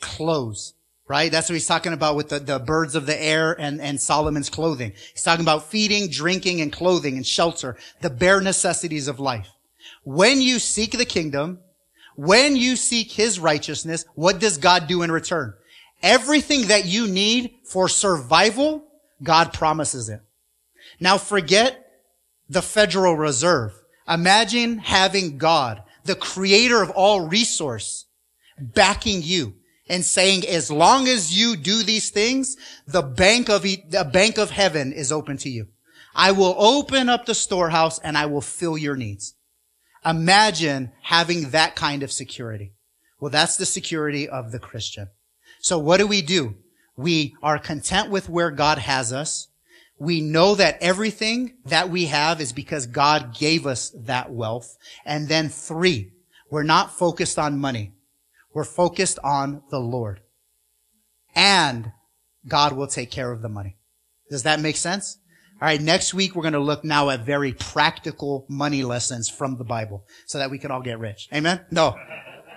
[0.00, 0.74] clothes.
[1.08, 1.30] Right?
[1.30, 4.50] That's what he's talking about with the, the birds of the air and, and Solomon's
[4.50, 4.92] clothing.
[5.12, 9.48] He's talking about feeding, drinking, and clothing and shelter, the bare necessities of life.
[10.02, 11.60] When you seek the kingdom,
[12.16, 15.54] when you seek his righteousness, what does God do in return?
[16.02, 18.84] Everything that you need for survival,
[19.22, 20.20] God promises it.
[20.98, 21.86] Now forget
[22.48, 23.72] the Federal Reserve.
[24.08, 28.06] Imagine having God, the creator of all resource,
[28.58, 29.54] backing you
[29.88, 32.56] and saying, as long as you do these things,
[32.86, 35.68] the bank of, the bank of heaven is open to you.
[36.14, 39.34] I will open up the storehouse and I will fill your needs.
[40.04, 42.72] Imagine having that kind of security.
[43.20, 45.08] Well, that's the security of the Christian.
[45.60, 46.56] So what do we do?
[46.96, 49.48] We are content with where God has us.
[49.98, 54.76] We know that everything that we have is because God gave us that wealth.
[55.04, 56.12] And then three,
[56.50, 57.92] we're not focused on money.
[58.56, 60.20] We're focused on the Lord.
[61.34, 61.92] And
[62.48, 63.76] God will take care of the money.
[64.30, 65.18] Does that make sense?
[65.60, 65.78] All right.
[65.78, 70.06] Next week, we're going to look now at very practical money lessons from the Bible
[70.24, 71.28] so that we can all get rich.
[71.34, 71.66] Amen.
[71.70, 71.98] No,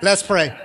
[0.01, 0.57] let's pray.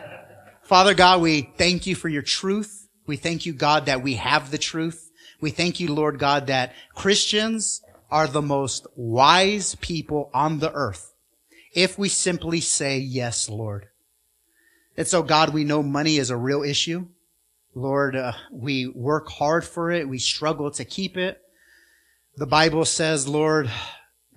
[0.62, 2.86] Father God, we thank you for your truth.
[3.08, 5.10] We thank you, God, that we have the truth.
[5.40, 11.12] We thank you, Lord God, that Christians are the most wise people on the earth
[11.74, 13.88] if we simply say, yes, Lord.
[14.96, 17.06] And so, God, we know money is a real issue.
[17.74, 20.08] Lord, uh, we work hard for it.
[20.08, 21.40] We struggle to keep it.
[22.36, 23.70] The Bible says, Lord,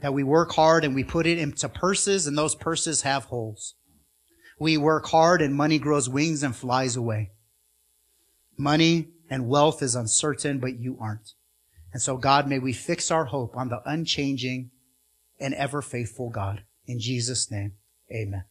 [0.02, 3.76] that we work hard and we put it into purses and those purses have holes.
[4.60, 7.32] We work hard and money grows wings and flies away.
[8.58, 11.34] Money and wealth is uncertain, but you aren't.
[11.94, 14.72] And so God, may we fix our hope on the unchanging
[15.40, 16.64] and ever faithful God.
[16.88, 17.74] In Jesus' name,
[18.12, 18.46] amen.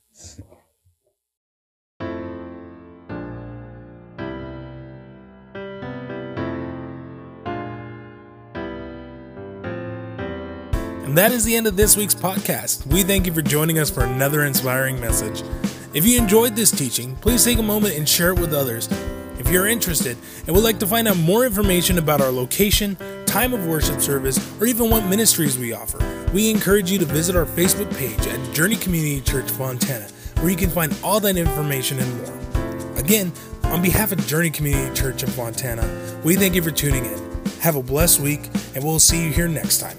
[11.16, 12.86] That is the end of this week's podcast.
[12.86, 15.42] We thank you for joining us for another inspiring message.
[15.94, 18.86] If you enjoyed this teaching, please take a moment and share it with others.
[19.38, 23.54] If you're interested and would like to find out more information about our location, time
[23.54, 25.98] of worship service, or even what ministries we offer,
[26.34, 30.08] we encourage you to visit our Facebook page at Journey Community Church Fontana,
[30.40, 32.98] where you can find all that information and more.
[32.98, 35.88] Again, on behalf of Journey Community Church in Fontana,
[36.24, 37.18] we thank you for tuning in.
[37.60, 39.96] Have a blessed week, and we'll see you here next time.